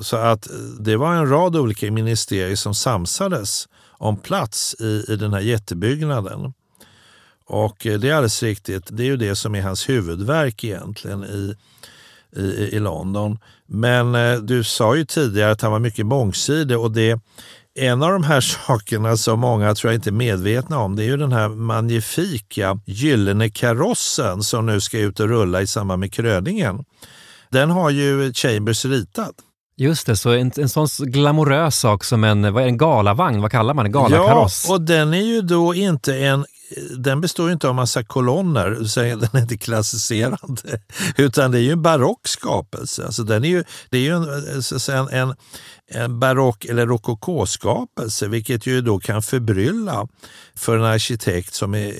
Så 0.00 0.16
att 0.16 0.50
eh, 0.50 0.56
det 0.56 0.96
var 0.96 1.14
en 1.14 1.30
rad 1.30 1.56
olika 1.56 1.92
ministerier 1.92 2.56
som 2.56 2.74
samsades 2.74 3.68
om 3.98 4.16
plats 4.16 4.76
i, 4.80 5.04
i 5.08 5.16
den 5.16 5.32
här 5.32 5.40
jättebyggnaden. 5.40 6.52
Och 7.44 7.86
eh, 7.86 7.98
det 7.98 8.10
är 8.10 8.14
alldeles 8.14 8.42
riktigt, 8.42 8.88
det 8.90 9.02
är 9.02 9.06
ju 9.06 9.16
det 9.16 9.36
som 9.36 9.54
är 9.54 9.62
hans 9.62 9.88
huvudverk 9.88 10.64
egentligen 10.64 11.24
i, 11.24 11.54
i, 12.36 12.42
i 12.76 12.80
London. 12.80 13.38
Men 13.66 14.14
eh, 14.14 14.38
du 14.38 14.64
sa 14.64 14.96
ju 14.96 15.04
tidigare 15.04 15.50
att 15.50 15.62
han 15.62 15.72
var 15.72 15.78
mycket 15.78 16.06
mångsidig 16.06 16.78
och 16.78 16.90
det 16.90 17.20
en 17.78 18.02
av 18.02 18.12
de 18.12 18.24
här 18.24 18.40
sakerna 18.66 19.16
som 19.16 19.40
många 19.40 19.74
tror 19.74 19.92
jag 19.92 19.98
inte 19.98 20.10
är 20.10 20.12
medvetna 20.12 20.78
om 20.78 20.96
det 20.96 21.02
är 21.02 21.06
ju 21.06 21.16
den 21.16 21.32
här 21.32 21.48
magnifika 21.48 22.80
gyllene 22.86 23.50
karossen 23.50 24.42
som 24.42 24.66
nu 24.66 24.80
ska 24.80 24.98
ut 24.98 25.20
och 25.20 25.28
rulla 25.28 25.62
i 25.62 25.66
samband 25.66 26.00
med 26.00 26.12
kröningen. 26.12 26.84
Den 27.50 27.70
har 27.70 27.90
ju 27.90 28.32
Chambers 28.32 28.84
ritat. 28.84 29.34
Just 29.76 30.06
det, 30.06 30.16
så 30.16 30.30
en, 30.30 30.52
en 30.56 30.68
sån 30.68 30.86
glamorös 30.98 31.78
sak 31.78 32.04
som 32.04 32.24
en, 32.24 32.52
vad 32.52 32.62
är 32.62 32.66
en 32.66 32.78
galavagn, 32.78 33.42
vad 33.42 33.50
kallar 33.50 33.74
man 33.74 33.84
det? 33.84 33.90
Galakaross? 33.90 34.64
Ja, 34.68 34.74
och 34.74 34.80
den 34.80 35.14
är 35.14 35.22
ju 35.22 35.40
då 35.40 35.74
inte 35.74 36.16
en 36.16 36.44
den 36.96 37.20
består 37.20 37.52
inte 37.52 37.68
av 37.68 37.74
massa 37.74 38.04
kolonner, 38.04 38.70
den 39.16 39.28
är 39.32 39.38
inte 39.38 39.58
klassicerande, 39.58 40.80
utan 41.16 41.50
det 41.50 41.58
är 41.58 41.62
ju 41.62 41.72
en 41.72 41.82
barock 41.82 42.28
skapelse. 42.28 43.04
Alltså 43.06 43.22
den 43.22 43.44
är 43.44 43.48
ju, 43.48 43.64
det 43.90 43.98
är 43.98 44.02
ju 44.02 44.16
en, 44.16 45.08
en, 45.10 45.34
en 45.90 46.20
barock 46.20 46.64
eller 46.64 46.86
rokokoskapelse, 46.86 48.28
vilket 48.28 48.66
ju 48.66 48.80
då 48.80 48.98
kan 48.98 49.22
förbrylla 49.22 50.08
för 50.54 50.76
en 50.76 50.84
arkitekt 50.84 51.54
som 51.54 51.74
är 51.74 51.94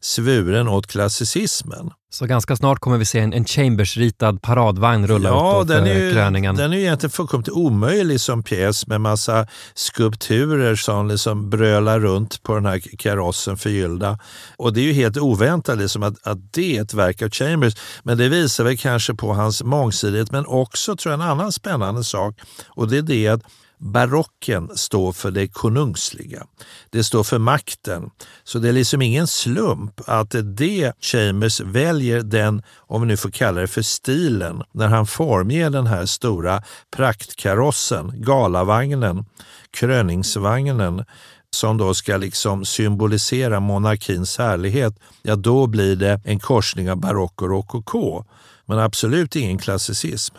svuren 0.00 0.68
åt 0.68 0.86
klassicismen. 0.86 1.90
Så 2.10 2.26
ganska 2.26 2.56
snart 2.56 2.78
kommer 2.78 2.98
vi 2.98 3.04
se 3.04 3.20
en, 3.20 3.32
en 3.32 3.44
Chambers-ritad 3.44 4.42
paradvagn 4.42 5.06
rulla 5.06 5.28
ja, 5.28 5.62
ut 5.62 5.68
den 5.68 5.86
är 5.86 6.12
kröningen? 6.12 6.56
Den 6.56 6.72
är 6.72 6.76
ju 6.76 6.82
egentligen 6.82 7.10
fullkomligt 7.10 7.48
omöjlig 7.48 8.20
som 8.20 8.42
pjäs 8.42 8.86
med 8.86 9.00
massa 9.00 9.46
skulpturer 9.74 10.74
som 10.74 11.08
liksom 11.08 11.50
brölar 11.50 12.00
runt 12.00 12.42
på 12.42 12.54
den 12.54 12.66
här 12.66 12.96
karossen 12.98 13.56
förgyllda. 13.56 14.18
Och 14.56 14.72
det 14.72 14.80
är 14.80 14.84
ju 14.84 14.92
helt 14.92 15.16
oväntat 15.16 15.78
liksom 15.78 16.02
att, 16.02 16.26
att 16.26 16.52
det 16.52 16.76
är 16.76 16.82
ett 16.82 16.94
verk 16.94 17.22
av 17.22 17.30
Chambers. 17.30 17.74
Men 18.02 18.18
det 18.18 18.28
visar 18.28 18.64
väl 18.64 18.78
kanske 18.78 19.14
på 19.14 19.34
hans 19.34 19.62
mångsidighet, 19.62 20.30
men 20.30 20.46
också 20.46 20.96
tror 20.96 21.12
jag 21.12 21.20
en 21.20 21.28
annan 21.28 21.52
spännande 21.52 22.04
sak 22.04 22.40
och 22.68 22.88
det 22.88 23.02
är 23.12 23.28
det 23.28 23.28
att 23.28 23.42
Barocken 23.78 24.70
står 24.74 25.12
för 25.12 25.30
det 25.30 25.48
konungsliga. 25.48 26.46
Det 26.90 27.04
står 27.04 27.24
för 27.24 27.38
makten. 27.38 28.10
Så 28.44 28.58
det 28.58 28.68
är 28.68 28.72
liksom 28.72 29.02
ingen 29.02 29.26
slump 29.26 30.00
att 30.06 30.34
det 30.44 30.92
Chambers 31.00 31.60
väljer 31.60 32.22
den, 32.22 32.62
om 32.76 33.00
vi 33.00 33.06
nu 33.06 33.16
får 33.16 33.30
kalla 33.30 33.60
det 33.60 33.66
för 33.66 33.82
stilen, 33.82 34.62
när 34.72 34.88
han 34.88 35.06
formger 35.06 35.70
den 35.70 35.86
här 35.86 36.06
stora 36.06 36.62
praktkarossen, 36.96 38.12
galavagnen, 38.22 39.24
kröningsvagnen, 39.70 41.04
som 41.50 41.76
då 41.76 41.94
ska 41.94 42.16
liksom 42.16 42.64
symbolisera 42.64 43.60
monarkins 43.60 44.38
härlighet, 44.38 44.94
ja 45.22 45.36
då 45.36 45.66
blir 45.66 45.96
det 45.96 46.20
en 46.24 46.38
korsning 46.38 46.90
av 46.90 46.96
barock 46.96 47.42
och 47.42 47.48
rokoko. 47.48 48.24
Men 48.66 48.78
absolut 48.78 49.36
ingen 49.36 49.58
klassicism. 49.58 50.36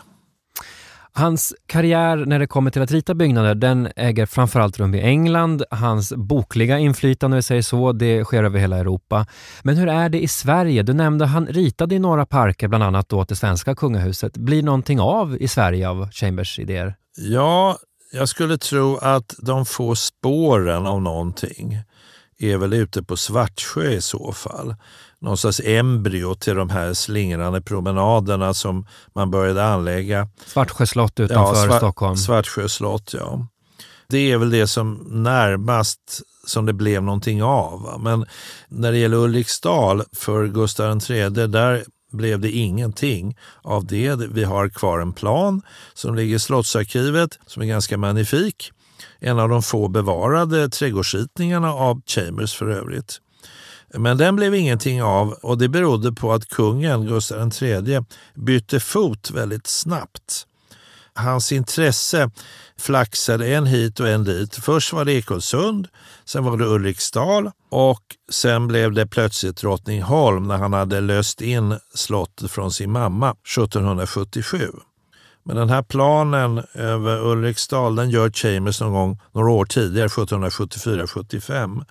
Hans 1.18 1.54
karriär 1.66 2.16
när 2.16 2.38
det 2.38 2.46
kommer 2.46 2.70
till 2.70 2.82
att 2.82 2.90
rita 2.90 3.14
byggnader, 3.14 3.54
den 3.54 3.88
äger 3.96 4.26
framförallt 4.26 4.78
rum 4.78 4.94
i 4.94 5.00
England. 5.00 5.62
Hans 5.70 6.12
bokliga 6.16 6.78
inflytande, 6.78 7.36
vi 7.36 7.42
säger 7.42 7.62
så, 7.62 7.92
det 7.92 8.24
sker 8.24 8.44
över 8.44 8.58
hela 8.58 8.76
Europa. 8.76 9.26
Men 9.62 9.76
hur 9.76 9.88
är 9.88 10.08
det 10.08 10.22
i 10.22 10.28
Sverige? 10.28 10.82
Du 10.82 10.92
nämnde 10.92 11.24
att 11.24 11.30
han 11.30 11.46
ritade 11.46 11.94
i 11.94 11.98
några 11.98 12.26
parker, 12.26 12.68
bland 12.68 12.84
annat 12.84 13.08
då 13.08 13.24
det 13.24 13.36
svenska 13.36 13.74
kungahuset. 13.74 14.36
Blir 14.36 14.62
någonting 14.62 15.00
av 15.00 15.36
i 15.40 15.48
Sverige 15.48 15.88
av 15.88 16.10
Chambers 16.10 16.58
idéer? 16.58 16.94
Ja, 17.16 17.78
jag 18.12 18.28
skulle 18.28 18.58
tro 18.58 18.96
att 18.96 19.34
de 19.38 19.66
få 19.66 19.94
spåren 19.94 20.86
av 20.86 21.02
någonting 21.02 21.78
är 22.38 22.56
väl 22.56 22.72
ute 22.72 23.02
på 23.02 23.16
Svartsjö 23.16 23.90
i 23.90 24.00
så 24.00 24.32
fall. 24.32 24.74
Någon 25.20 25.36
slags 25.36 25.60
embryo 25.64 26.34
till 26.34 26.54
de 26.54 26.70
här 26.70 26.94
slingrande 26.94 27.62
promenaderna 27.62 28.54
som 28.54 28.86
man 29.14 29.30
började 29.30 29.64
anlägga. 29.64 30.28
Svartsjö 30.46 30.86
slott 30.86 31.20
utanför 31.20 31.60
ja, 31.60 31.66
Svart, 31.66 31.78
Stockholm. 31.78 32.16
Svartsjö 32.16 32.68
slott, 32.68 33.14
ja. 33.18 33.46
Det 34.08 34.32
är 34.32 34.38
väl 34.38 34.50
det 34.50 34.66
som 34.66 34.94
närmast 35.08 36.22
som 36.46 36.66
det 36.66 36.72
blev 36.72 37.02
någonting 37.02 37.42
av. 37.42 38.00
Men 38.00 38.26
när 38.68 38.92
det 38.92 38.98
gäller 38.98 39.16
Ulriksdal 39.16 40.02
för 40.12 40.46
Gustav 40.46 41.00
III, 41.10 41.30
där 41.30 41.84
blev 42.12 42.40
det 42.40 42.50
ingenting 42.50 43.36
av 43.62 43.86
det. 43.86 44.16
Vi 44.16 44.44
har 44.44 44.68
kvar 44.68 44.98
en 44.98 45.12
plan 45.12 45.62
som 45.94 46.14
ligger 46.14 46.36
i 46.36 46.38
Slottsarkivet 46.38 47.38
som 47.46 47.62
är 47.62 47.66
ganska 47.66 47.98
magnifik. 47.98 48.72
En 49.20 49.38
av 49.38 49.48
de 49.48 49.62
få 49.62 49.88
bevarade 49.88 50.68
trädgårdsritningarna 50.68 51.72
av 51.72 52.02
Chambers 52.06 52.54
för 52.54 52.68
övrigt. 52.68 53.20
Men 53.94 54.16
den 54.16 54.36
blev 54.36 54.54
ingenting 54.54 55.02
av 55.02 55.32
och 55.32 55.58
det 55.58 55.68
berodde 55.68 56.12
på 56.12 56.32
att 56.32 56.48
kungen, 56.48 57.06
Gustav 57.06 57.52
III, 57.62 58.04
bytte 58.34 58.80
fot 58.80 59.30
väldigt 59.30 59.66
snabbt. 59.66 60.46
Hans 61.14 61.52
intresse 61.52 62.30
flaxade 62.78 63.54
en 63.54 63.66
hit 63.66 64.00
och 64.00 64.08
en 64.08 64.24
dit. 64.24 64.54
Först 64.54 64.92
var 64.92 65.04
det 65.04 65.12
Ekolsund, 65.12 65.88
sen 66.24 66.44
var 66.44 66.56
det 66.56 66.64
Ulriksdal 66.64 67.50
och 67.70 68.02
sen 68.30 68.68
blev 68.68 68.92
det 68.92 69.06
plötsligt 69.06 69.56
Drottningholm 69.56 70.48
när 70.48 70.56
han 70.56 70.72
hade 70.72 71.00
löst 71.00 71.40
in 71.40 71.78
slottet 71.94 72.50
från 72.50 72.72
sin 72.72 72.92
mamma 72.92 73.30
1777. 73.30 74.70
Men 75.42 75.56
den 75.56 75.70
här 75.70 75.82
planen 75.82 76.62
över 76.74 77.26
Ulriksdal 77.26 77.96
den 77.96 78.10
gör 78.10 78.30
Chambers 78.30 78.80
någon 78.80 78.92
gång 78.92 79.20
några 79.32 79.50
år 79.50 79.64
tidigare, 79.64 80.08
1774-75. 80.08 81.84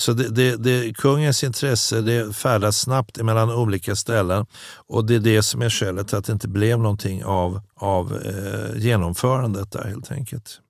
Så 0.00 0.12
det, 0.12 0.28
det, 0.28 0.56
det, 0.56 0.96
kungens 0.96 1.44
intresse 1.44 2.00
det 2.00 2.36
färdas 2.36 2.78
snabbt 2.78 3.22
mellan 3.22 3.50
olika 3.50 3.96
ställen 3.96 4.46
och 4.88 5.04
det 5.04 5.14
är 5.14 5.18
det 5.20 5.42
som 5.42 5.62
är 5.62 5.70
skälet 5.70 6.08
till 6.08 6.18
att 6.18 6.24
det 6.24 6.32
inte 6.32 6.48
blev 6.48 6.78
någonting 6.78 7.24
av, 7.24 7.60
av 7.76 8.16
eh, 8.24 8.82
genomförandet 8.82 9.72
där 9.72 9.84
helt 9.84 10.12
enkelt. 10.12 10.60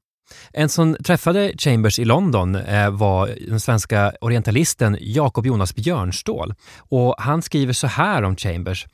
En 0.52 0.68
som 0.68 0.96
träffade 1.04 1.52
Chambers 1.58 1.98
i 1.98 2.04
London 2.04 2.54
eh, 2.54 2.90
var 2.90 3.36
den 3.48 3.60
svenska 3.60 4.12
orientalisten 4.20 4.98
Jakob 5.00 5.46
Jonas 5.46 5.74
Björnstål. 5.74 6.54
Och 6.78 7.14
han 7.18 7.42
skriver 7.42 7.72
så 7.72 7.86
här 7.86 8.22
om 8.22 8.36
Chambers. 8.36 8.86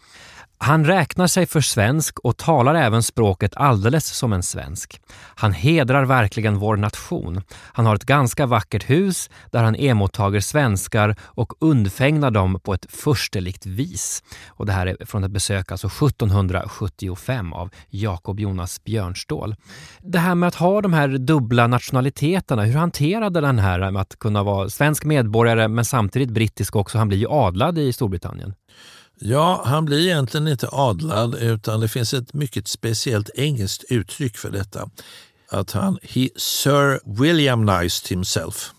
Han 0.58 0.84
räknar 0.84 1.26
sig 1.26 1.46
för 1.46 1.60
svensk 1.60 2.18
och 2.18 2.36
talar 2.36 2.74
även 2.74 3.02
språket 3.02 3.56
alldeles 3.56 4.06
som 4.06 4.32
en 4.32 4.42
svensk. 4.42 5.00
Han 5.34 5.52
hedrar 5.52 6.04
verkligen 6.04 6.58
vår 6.58 6.76
nation. 6.76 7.42
Han 7.52 7.86
har 7.86 7.94
ett 7.94 8.04
ganska 8.04 8.46
vackert 8.46 8.90
hus 8.90 9.30
där 9.50 9.62
han 9.62 9.74
emottager 9.74 10.40
svenskar 10.40 11.16
och 11.22 11.52
undfägnar 11.60 12.30
dem 12.30 12.60
på 12.64 12.74
ett 12.74 12.86
förstelikt 12.92 13.66
vis. 13.66 14.22
Och 14.48 14.66
det 14.66 14.72
här 14.72 14.86
är 14.86 15.06
från 15.06 15.24
ett 15.24 15.30
besök 15.30 15.72
alltså 15.72 15.86
1775 15.86 17.52
av 17.52 17.70
Jakob 17.90 18.40
Jonas 18.40 18.84
Björnstål. 18.84 19.54
Det 20.00 20.18
här 20.18 20.34
med 20.34 20.46
att 20.46 20.54
ha 20.54 20.80
de 20.80 20.92
här 20.92 21.08
dubbla 21.08 21.66
nationaliteterna, 21.66 22.62
hur 22.62 22.78
hanterade 22.78 23.40
den 23.40 23.58
här 23.58 23.90
med 23.90 24.02
att 24.02 24.18
kunna 24.18 24.42
vara 24.42 24.68
svensk 24.68 25.04
medborgare 25.04 25.68
men 25.68 25.84
samtidigt 25.84 26.30
brittisk 26.30 26.76
också? 26.76 26.98
Han 26.98 27.08
blir 27.08 27.18
ju 27.18 27.28
adlad 27.28 27.78
i 27.78 27.92
Storbritannien. 27.92 28.54
Ja, 29.20 29.62
han 29.64 29.84
blir 29.84 29.98
egentligen 29.98 30.48
inte 30.48 30.68
adlad 30.72 31.34
utan 31.34 31.80
det 31.80 31.88
finns 31.88 32.14
ett 32.14 32.34
mycket 32.34 32.68
speciellt 32.68 33.30
engelskt 33.34 33.84
uttryck 33.88 34.36
för 34.36 34.50
detta. 34.50 34.90
Att 35.50 35.72
han, 35.72 35.98
he 36.02 36.28
Sir 36.36 37.00
Williamized 37.22 38.08
himself. 38.08 38.70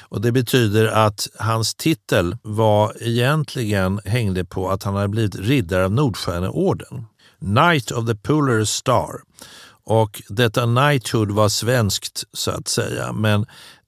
Och 0.00 0.20
Det 0.20 0.32
betyder 0.32 0.86
att 0.86 1.28
hans 1.38 1.74
titel 1.74 2.36
var 2.42 2.96
egentligen 3.00 4.00
hängde 4.04 4.44
på 4.44 4.70
att 4.70 4.82
han 4.82 4.94
hade 4.94 5.08
blivit 5.08 5.36
riddare 5.36 5.84
av 5.84 5.92
Nordstjärneorden. 5.92 7.06
Knight 7.40 7.90
of 7.90 8.06
the 8.06 8.14
Polar 8.14 8.64
Star. 8.64 9.20
Och 9.84 10.22
detta 10.28 10.62
knighthood 10.62 11.30
var 11.30 11.48
svenskt 11.48 12.24
så 12.32 12.50
att 12.50 12.68
säga, 12.68 13.12
men 13.12 13.46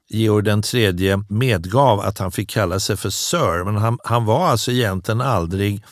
Georg 0.09 0.45
den 0.45 0.63
tredje 0.63 1.25
medgav 1.29 2.01
att 2.01 2.19
han 2.19 2.33
fick 2.33 2.51
kalla 2.51 2.81
sig 2.81 2.97
för 2.97 3.11
Sir, 3.11 3.65
men 3.65 3.77
han, 3.77 3.99
han 4.05 4.25
var 4.25 4.47
alltså 4.47 4.73
egentligen 4.73 5.21
aldrig 5.21 5.83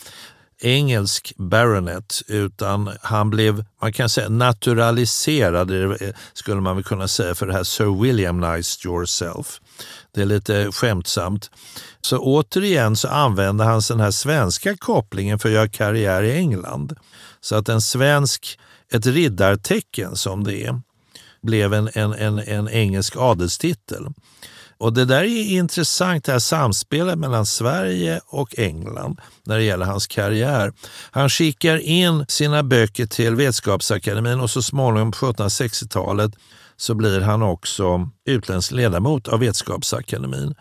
engelsk 0.60 1.32
baronet 1.36 2.22
utan 2.26 2.90
han 3.02 3.30
blev, 3.30 3.64
man 3.82 3.92
kan 3.92 4.08
säga 4.08 4.28
naturaliserad, 4.28 5.70
eh, 5.70 6.08
skulle 6.32 6.60
man 6.60 6.76
väl 6.76 6.84
kunna 6.84 7.08
säga 7.08 7.34
för 7.34 7.46
det 7.46 7.52
här 7.52 7.64
Sir 7.64 8.02
Williamized 8.02 8.86
yourself. 8.86 9.60
Det 10.14 10.22
är 10.22 10.26
lite 10.26 10.72
skämtsamt. 10.72 11.50
Så 12.00 12.18
återigen 12.18 12.96
så 12.96 13.08
använder 13.08 13.64
han 13.64 13.82
den 13.88 14.00
här 14.00 14.10
svenska 14.10 14.76
kopplingen 14.76 15.38
för 15.38 15.48
att 15.48 15.54
göra 15.54 15.68
karriär 15.68 16.22
i 16.22 16.36
England. 16.36 16.96
Så 17.40 17.56
att 17.56 17.68
en 17.68 17.82
svensk, 17.82 18.58
ett 18.92 19.06
riddartecken 19.06 20.16
som 20.16 20.44
det 20.44 20.64
är, 20.64 20.80
blev 21.46 21.74
en, 21.74 21.90
en, 21.94 22.12
en, 22.12 22.38
en 22.38 22.68
engelsk 22.68 23.16
adelstitel. 23.16 24.06
Och 24.78 24.92
Det 24.92 25.04
där 25.04 25.22
är 25.22 25.44
intressant, 25.44 26.24
det 26.24 26.32
här 26.32 26.38
samspelet 26.38 27.18
mellan 27.18 27.46
Sverige 27.46 28.20
och 28.26 28.58
England 28.58 29.20
när 29.44 29.56
det 29.56 29.62
gäller 29.64 29.86
hans 29.86 30.06
karriär. 30.06 30.72
Han 31.10 31.28
skickar 31.28 31.76
in 31.76 32.24
sina 32.28 32.62
böcker 32.62 33.06
till 33.06 33.34
Vetenskapsakademin 33.34 34.40
och 34.40 34.50
så 34.50 34.62
småningom 34.62 35.12
på 35.12 35.16
1760-talet 35.16 36.32
så 36.76 36.94
blir 36.94 37.20
han 37.20 37.42
också 37.42 38.08
utländsk 38.26 38.72
ledamot 38.72 39.28
av 39.28 39.40
Vetenskapsakademin. 39.40 40.54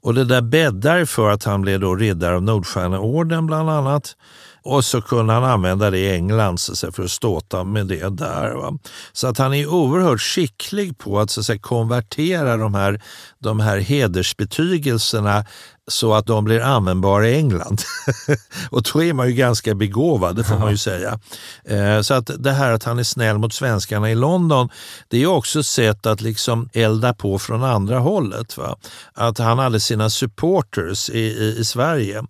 Och 0.00 0.14
det 0.14 0.24
där 0.24 0.42
bäddar 0.42 1.04
för 1.04 1.30
att 1.30 1.44
han 1.44 1.62
blev 1.62 1.80
då 1.80 1.94
riddare 1.94 2.36
av 2.36 2.42
Nordstjärneorden 2.42 3.46
bland 3.46 3.70
annat. 3.70 4.16
Och 4.62 4.84
så 4.84 5.00
kunde 5.00 5.32
han 5.32 5.44
använda 5.44 5.90
det 5.90 5.98
i 5.98 6.14
England 6.14 6.60
så 6.60 6.92
för 6.92 7.02
att 7.02 7.10
ståta 7.10 7.64
med 7.64 7.86
det 7.86 8.08
där. 8.08 8.54
Va? 8.54 8.78
Så 9.12 9.26
att 9.26 9.38
han 9.38 9.54
är 9.54 9.66
oerhört 9.66 10.20
skicklig 10.20 10.98
på 10.98 11.20
att, 11.20 11.30
så 11.30 11.40
att 11.40 11.46
säga, 11.46 11.58
konvertera 11.58 12.56
de 12.56 12.74
här, 12.74 13.02
de 13.40 13.60
här 13.60 13.78
hedersbetygelserna 13.78 15.44
så 15.90 16.14
att 16.14 16.26
de 16.26 16.44
blir 16.44 16.60
användbara 16.60 17.28
i 17.28 17.36
England. 17.36 17.82
och 18.70 18.82
då 18.82 19.02
är 19.02 19.12
man 19.12 19.28
ju 19.28 19.34
ganska 19.34 19.74
begåvad, 19.74 20.36
det 20.36 20.44
får 20.44 20.58
man 20.58 20.70
ju 20.70 20.76
säga. 20.76 21.18
Eh, 21.64 22.00
så 22.00 22.14
att 22.14 22.30
det 22.38 22.52
här 22.52 22.72
att 22.72 22.84
han 22.84 22.98
är 22.98 23.02
snäll 23.02 23.38
mot 23.38 23.52
svenskarna 23.52 24.10
i 24.10 24.14
London, 24.14 24.68
det 25.08 25.22
är 25.22 25.26
också 25.26 25.60
ett 25.60 25.66
sätt 25.66 26.06
att 26.06 26.20
liksom 26.20 26.68
elda 26.72 27.14
på 27.14 27.38
från 27.38 27.64
andra 27.64 27.98
hållet. 27.98 28.56
Va? 28.56 28.76
Att 29.14 29.38
han 29.38 29.58
hade 29.58 29.80
sina 29.80 30.10
supporters 30.10 31.10
i, 31.10 31.18
i, 31.18 31.56
i 31.58 31.64
Sverige, 31.64 32.24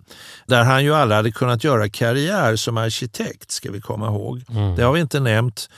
där 0.46 0.64
han 0.64 0.85
ju 0.85 0.94
aldrig 0.94 1.16
hade 1.16 1.33
kunnat 1.33 1.64
göra 1.64 1.88
karriär 1.88 2.57
som 2.57 2.77
arkitekt, 2.77 3.51
ska 3.51 3.70
vi 3.70 3.81
komma 3.81 4.07
ihåg. 4.07 4.44
Mm. 4.51 4.77
Det 4.77 4.83
har 4.83 4.92
vi 4.92 5.01
inte 5.01 5.20
nämnt. 5.20 5.68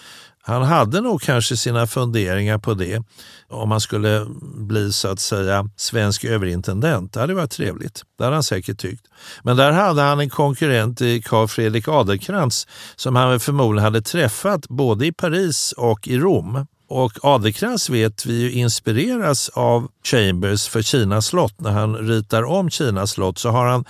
Han 0.45 0.63
hade 0.63 1.01
nog 1.01 1.23
kanske 1.23 1.57
sina 1.57 1.87
funderingar 1.87 2.59
på 2.59 2.75
det 2.75 3.03
om 3.49 3.71
han 3.71 3.81
skulle 3.81 4.27
bli 4.55 4.93
så 4.93 5.09
att 5.09 5.21
säga 5.21 5.69
svensk 5.77 6.25
överintendent. 6.25 7.13
Det 7.13 7.21
hade 7.21 7.35
varit 7.35 7.51
trevligt. 7.51 8.03
Det 8.19 8.25
hade 8.25 8.37
han 8.37 8.43
säkert 8.43 8.79
tyckt. 8.79 9.07
Men 9.43 9.57
där 9.57 9.73
hade 9.73 10.03
han 10.03 10.21
en 10.21 10.31
konkurrent 10.31 11.01
i 11.01 11.23
Carl 11.23 11.49
Fredrik 11.49 11.89
Adelkrantz 11.89 12.67
som 12.97 13.17
han 13.17 13.41
förmodligen 13.41 13.85
hade 13.85 14.03
träffat 14.03 14.69
både 14.69 15.07
i 15.07 15.13
Paris 15.13 15.73
och 15.73 16.09
i 16.09 16.19
Rom. 16.19 16.67
Och 16.89 17.13
Adelkrantz 17.23 17.91
vet 17.91 18.27
vi 18.27 18.51
inspireras 18.51 19.49
av 19.49 19.89
Chambers 20.05 20.69
för 20.69 20.83
Kina 20.83 21.23
slott. 21.23 21.61
När 21.61 21.71
han 21.71 21.97
ritar 21.97 22.45
om 22.45 22.71
Kina 22.71 23.07
slott 23.07 23.39
så 23.39 23.51
har 23.51 23.67
han 23.67 23.85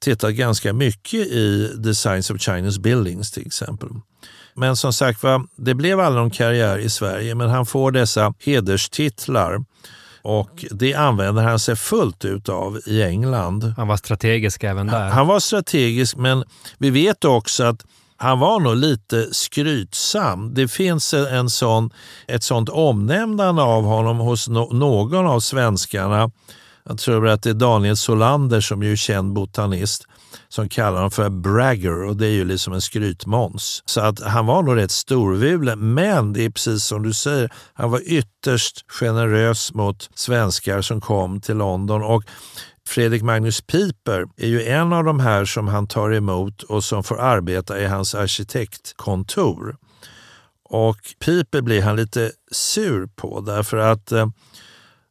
tittat 0.00 0.34
ganska 0.34 0.72
mycket 0.72 1.26
i 1.26 1.72
Designs 1.76 2.30
of 2.30 2.40
Chinese 2.40 2.80
Buildings 2.80 3.30
till 3.30 3.46
exempel. 3.46 3.88
Men 4.58 4.76
som 4.76 4.92
sagt 4.92 5.22
va, 5.22 5.44
det 5.56 5.74
blev 5.74 6.00
aldrig 6.00 6.22
någon 6.22 6.30
karriär 6.30 6.78
i 6.78 6.90
Sverige, 6.90 7.34
men 7.34 7.50
han 7.50 7.66
får 7.66 7.92
dessa 7.92 8.34
hederstitlar 8.38 9.64
och 10.22 10.64
det 10.70 10.94
använder 10.94 11.42
han 11.42 11.58
sig 11.58 11.76
fullt 11.76 12.24
ut 12.24 12.48
av 12.48 12.80
i 12.86 13.02
England. 13.02 13.74
Han 13.76 13.88
var 13.88 13.96
strategisk 13.96 14.64
även 14.64 14.86
där. 14.86 15.00
Han, 15.00 15.12
han 15.12 15.26
var 15.26 15.40
strategisk, 15.40 16.16
men 16.16 16.44
vi 16.78 16.90
vet 16.90 17.24
också 17.24 17.64
att 17.64 17.84
han 18.16 18.38
var 18.38 18.60
nog 18.60 18.76
lite 18.76 19.28
skrytsam. 19.34 20.54
Det 20.54 20.68
finns 20.68 21.14
en 21.14 21.50
sån, 21.50 21.90
ett 22.26 22.42
sånt 22.42 22.68
omnämnande 22.68 23.62
av 23.62 23.84
honom 23.84 24.18
hos 24.18 24.48
no, 24.48 24.72
någon 24.72 25.26
av 25.26 25.40
svenskarna 25.40 26.30
Jag 26.84 26.98
tror 26.98 27.28
att 27.28 27.42
det 27.42 27.50
är 27.50 27.54
Daniel 27.54 27.96
Solander 27.96 28.60
som 28.60 28.82
är 28.82 28.96
känd 28.96 29.32
botanist 29.32 30.06
som 30.48 30.68
kallar 30.68 30.94
honom 30.94 31.10
för 31.10 31.28
bragger 31.30 32.04
och 32.04 32.16
det 32.16 32.26
är 32.26 32.30
ju 32.30 32.44
liksom 32.44 32.72
en 32.72 32.80
skrytmåns. 32.80 33.82
Så 33.86 34.00
att 34.00 34.20
han 34.20 34.46
var 34.46 34.62
nog 34.62 34.76
rätt 34.76 34.90
storvulen, 34.90 35.94
men 35.94 36.32
det 36.32 36.44
är 36.44 36.50
precis 36.50 36.84
som 36.84 37.02
du 37.02 37.12
säger, 37.12 37.52
han 37.74 37.90
var 37.90 38.00
ytterst 38.04 38.84
generös 38.88 39.74
mot 39.74 40.10
svenskar 40.14 40.82
som 40.82 41.00
kom 41.00 41.40
till 41.40 41.56
London 41.56 42.02
och 42.02 42.24
Fredrik 42.88 43.22
Magnus 43.22 43.60
Piper 43.60 44.26
är 44.36 44.46
ju 44.46 44.62
en 44.62 44.92
av 44.92 45.04
de 45.04 45.20
här 45.20 45.44
som 45.44 45.68
han 45.68 45.86
tar 45.86 46.14
emot 46.14 46.62
och 46.62 46.84
som 46.84 47.04
får 47.04 47.20
arbeta 47.20 47.80
i 47.80 47.86
hans 47.86 48.14
arkitektkontor. 48.14 49.76
Och 50.70 50.96
Piper 51.24 51.60
blir 51.60 51.82
han 51.82 51.96
lite 51.96 52.32
sur 52.52 53.06
på 53.06 53.40
därför 53.40 53.76
att 53.76 54.12
eh, 54.12 54.26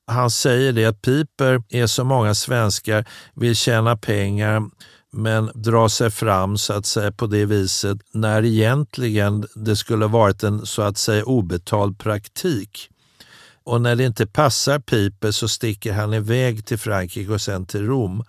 han 0.08 0.32
säger 0.32 0.74
det 0.74 0.86
att 0.86 1.02
Piper 1.02 1.64
är 1.70 1.88
så 1.88 2.04
många 2.04 2.36
svenskar 2.36 3.06
vill 3.34 3.56
tjäna 3.56 3.98
pengar 3.98 4.64
men 5.18 5.52
dra 5.56 5.90
sig 5.90 6.12
fram 6.12 6.58
så 6.58 6.74
att 6.74 6.86
säga 6.86 7.12
på 7.12 7.28
det 7.28 7.46
viset 7.46 7.98
när 8.12 8.46
egentligen 8.46 9.48
det 9.56 9.76
skulle 9.76 10.08
varit 10.08 10.44
en 10.44 10.66
så 10.66 10.82
att 10.82 10.98
säga 10.98 11.24
obetald 11.26 12.00
praktik. 12.00 12.90
Och 13.64 13.82
när 13.82 13.96
det 13.96 14.04
inte 14.04 14.28
passar 14.28 14.80
Piper 14.80 15.32
så 15.32 15.48
sticker 15.48 15.94
han 15.94 16.14
iväg 16.14 16.66
till 16.66 16.78
Frankrike 16.78 17.32
och 17.32 17.42
sen 17.42 17.66
till 17.66 17.86
Rom. 17.86 18.24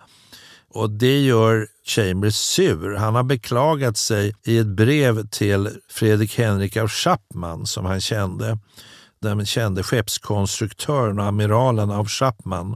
Och 0.69 0.89
det 0.89 1.19
gör 1.19 1.67
Chambers 1.85 2.35
sur. 2.35 2.95
Han 2.95 3.15
har 3.15 3.23
beklagat 3.23 3.97
sig 3.97 4.35
i 4.45 4.57
ett 4.57 4.67
brev 4.67 5.27
till 5.27 5.69
Fredrik 5.89 6.37
Henrik 6.37 6.77
av 6.77 6.87
Chapman 6.87 7.65
som 7.65 7.85
han 7.85 8.01
kände. 8.01 8.59
Den 9.21 9.45
kände 9.45 9.83
skeppskonstruktören 9.83 11.19
och 11.19 11.25
amiralen 11.25 11.91
av 11.91 12.07
Chapman 12.07 12.75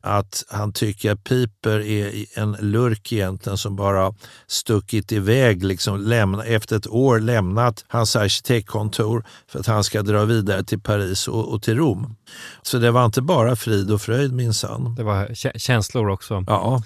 att 0.00 0.44
han 0.48 0.72
tycker 0.72 1.12
att 1.12 1.24
Piper 1.24 1.80
är 1.80 2.38
en 2.38 2.56
lurk 2.60 3.12
egentligen 3.12 3.58
som 3.58 3.76
bara 3.76 4.14
stuckit 4.46 5.12
iväg, 5.12 5.64
liksom 5.64 6.00
lämna, 6.00 6.44
efter 6.44 6.76
ett 6.76 6.86
år 6.86 7.20
lämnat 7.20 7.84
hans 7.88 8.16
arkitektkontor 8.16 9.24
för 9.48 9.60
att 9.60 9.66
han 9.66 9.84
ska 9.84 10.02
dra 10.02 10.24
vidare 10.24 10.64
till 10.64 10.80
Paris 10.80 11.28
och, 11.28 11.52
och 11.52 11.62
till 11.62 11.76
Rom. 11.76 12.16
Så 12.62 12.78
det 12.78 12.90
var 12.90 13.04
inte 13.04 13.22
bara 13.22 13.56
frid 13.56 13.90
och 13.90 14.02
fröjd 14.02 14.32
minsann. 14.32 14.94
Det 14.94 15.02
var 15.02 15.34
känslor 15.58 16.08
också. 16.08 16.44
Ja. 16.46 16.82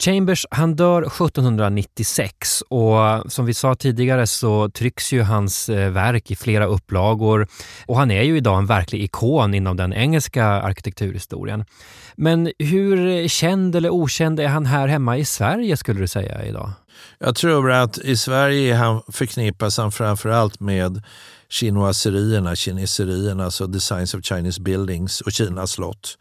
Chambers 0.00 0.46
han 0.50 0.76
dör 0.76 1.02
1796 1.02 2.62
och 2.62 3.32
som 3.32 3.46
vi 3.46 3.54
sa 3.54 3.74
tidigare 3.74 4.26
så 4.26 4.70
trycks 4.70 5.12
ju 5.12 5.22
hans 5.22 5.68
eh, 5.68 5.90
verk 5.90 6.30
i 6.30 6.36
flera 6.36 6.66
upplagor 6.66 7.48
och 7.86 7.96
han 7.96 8.10
är 8.10 8.22
ju 8.22 8.36
idag 8.36 8.58
en 8.58 8.66
verklig 8.66 9.02
ikon 9.02 9.54
inom 9.54 9.76
den 9.76 9.92
engelska 9.92 10.44
arkitekturhistorien. 10.44 11.64
Men 12.20 12.52
hur 12.58 13.28
känd 13.28 13.76
eller 13.76 13.90
okänd 13.90 14.40
är 14.40 14.48
han 14.48 14.66
här 14.66 14.88
hemma 14.88 15.16
i 15.16 15.24
Sverige 15.24 15.76
skulle 15.76 16.00
du 16.00 16.08
säga 16.08 16.44
idag? 16.44 16.70
Jag 17.18 17.36
tror 17.36 17.72
att 17.72 17.98
i 17.98 18.16
Sverige 18.16 18.74
han, 18.74 19.02
förknippas 19.08 19.78
han 19.78 19.92
framförallt 19.92 20.60
med 20.60 21.02
chinoiserierna, 21.48 22.56
kineserierna, 22.56 23.44
alltså 23.44 23.66
Designs 23.66 24.14
of 24.14 24.24
Chinese 24.24 24.60
Buildings 24.60 25.20
och 25.20 25.32
Kinas 25.32 25.70
slott. 25.70 26.18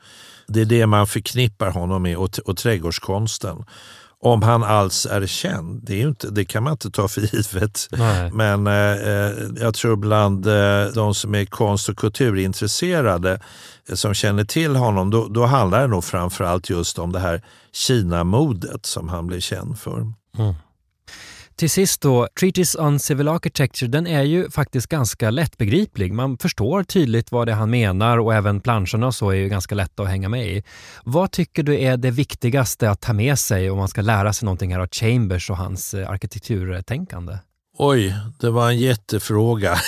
Det 0.48 0.62
är 0.62 0.66
det 0.66 0.88
man 0.88 1.08
förknippar 1.08 1.72
honom 1.72 2.04
med 2.04 2.18
och, 2.18 2.40
och 2.40 2.58
trädgårdskonsten. 2.58 3.64
Om 4.20 4.42
han 4.42 4.64
alls 4.64 5.06
är 5.06 5.26
känd, 5.26 5.84
det, 5.84 6.02
är 6.02 6.08
inte, 6.08 6.30
det 6.30 6.46
kan 6.46 6.64
man 6.64 6.72
inte 6.72 6.92
ta 6.92 7.08
för 7.08 7.22
givet. 7.22 7.88
Nej. 7.92 8.32
Men 8.32 8.68
eh, 8.68 8.74
eh, 8.74 9.32
jag 9.60 9.74
tror 9.74 9.96
bland 9.96 10.48
eh, 10.48 10.86
de 10.94 11.16
som 11.16 11.36
är 11.36 11.46
konst 11.46 11.90
och 11.90 11.98
kulturintresserade 11.98 13.40
eh, 13.90 13.96
som 13.96 14.14
känner 14.14 14.44
till 14.44 14.76
honom, 14.76 15.10
då, 15.10 15.28
då 15.28 15.46
handlar 15.46 15.82
det 15.82 15.88
nog 15.88 16.04
framförallt 16.04 16.70
just 16.70 17.00
om 17.00 17.12
det 17.12 17.20
här 17.20 17.42
Kina-modet 17.74 18.86
som 18.86 19.10
han 19.10 19.28
blev 19.28 19.40
känd 19.40 19.80
för. 19.80 19.98
Mm. 20.38 20.54
Till 21.58 21.70
sist 21.70 22.02
då, 22.02 22.28
Treatise 22.40 22.82
on 22.82 23.00
Civil 23.00 23.28
Architecture, 23.28 23.92
den 23.92 24.08
är 24.08 24.24
ju 24.24 24.50
faktiskt 24.50 24.88
ganska 24.88 25.30
lättbegriplig. 25.30 26.14
Man 26.14 26.38
förstår 26.38 26.84
tydligt 26.84 27.32
vad 27.32 27.48
det 27.48 27.52
är 27.52 27.56
han 27.56 27.70
menar 27.70 28.18
och 28.18 28.34
även 28.34 28.62
planscherna 28.62 29.08
och 29.08 29.16
så 29.16 29.30
är 29.30 29.36
ju 29.36 29.50
ganska 29.50 29.76
lätta 29.76 30.04
att 30.04 30.10
hänga 30.10 30.30
med 30.30 30.48
i. 30.48 30.64
Vad 31.04 31.32
tycker 31.32 31.64
du 31.64 31.80
är 31.80 31.98
det 31.98 32.12
viktigaste 32.12 32.90
att 32.90 33.02
ta 33.02 33.14
med 33.14 33.40
sig 33.40 33.70
om 33.70 33.78
man 33.78 33.88
ska 33.88 34.02
lära 34.02 34.34
sig 34.34 34.46
någonting 34.46 34.74
här 34.74 34.80
av 34.80 34.88
Chambers 34.92 35.50
och 35.50 35.58
hans 35.58 35.94
eh, 35.94 36.10
arkitekturtänkande? 36.10 37.38
Oj, 37.78 38.16
det 38.40 38.50
var 38.50 38.70
en 38.70 38.80
jättefråga. 38.80 39.78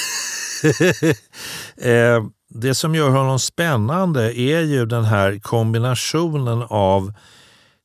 Eh, 1.82 2.23
det 2.49 2.75
som 2.75 2.95
gör 2.95 3.10
honom 3.10 3.39
spännande 3.39 4.39
är 4.39 4.62
ju 4.62 4.86
den 4.86 5.05
här 5.05 5.39
kombinationen 5.39 6.63
av 6.69 7.13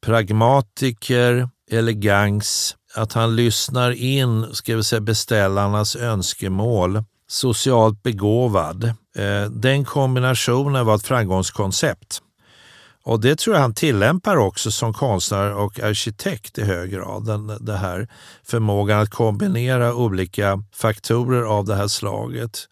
pragmatiker, 0.07 1.49
elegans, 1.71 2.77
att 2.95 3.13
han 3.13 3.37
lyssnar 3.37 3.91
in 3.91 4.55
ska 4.55 4.77
vi 4.77 4.85
säga, 4.85 5.01
beställarnas 5.01 5.97
önskemål, 5.97 7.05
socialt 7.29 8.03
begåvad. 8.03 8.85
Eh, 9.17 9.51
den 9.51 9.85
kombinationen 9.85 10.87
var 10.87 10.95
ett 10.95 11.07
framgångskoncept. 11.07 12.21
Och 13.05 13.21
det 13.21 13.39
tror 13.39 13.57
jag 13.57 13.63
han 13.63 13.75
tillämpar 13.75 14.37
också 14.37 14.71
som 14.71 14.93
konstnär 14.93 15.55
och 15.55 15.81
arkitekt 15.81 16.59
i 16.59 16.65
hög 16.65 16.91
grad. 16.91 17.27
Den, 17.27 17.57
det 17.61 17.77
här 17.77 18.09
förmågan 18.45 19.01
att 19.01 19.11
kombinera 19.11 19.95
olika 19.95 20.63
faktorer 20.75 21.43
av 21.43 21.65
det 21.65 21.75
här 21.75 21.89
slaget. 21.89 22.69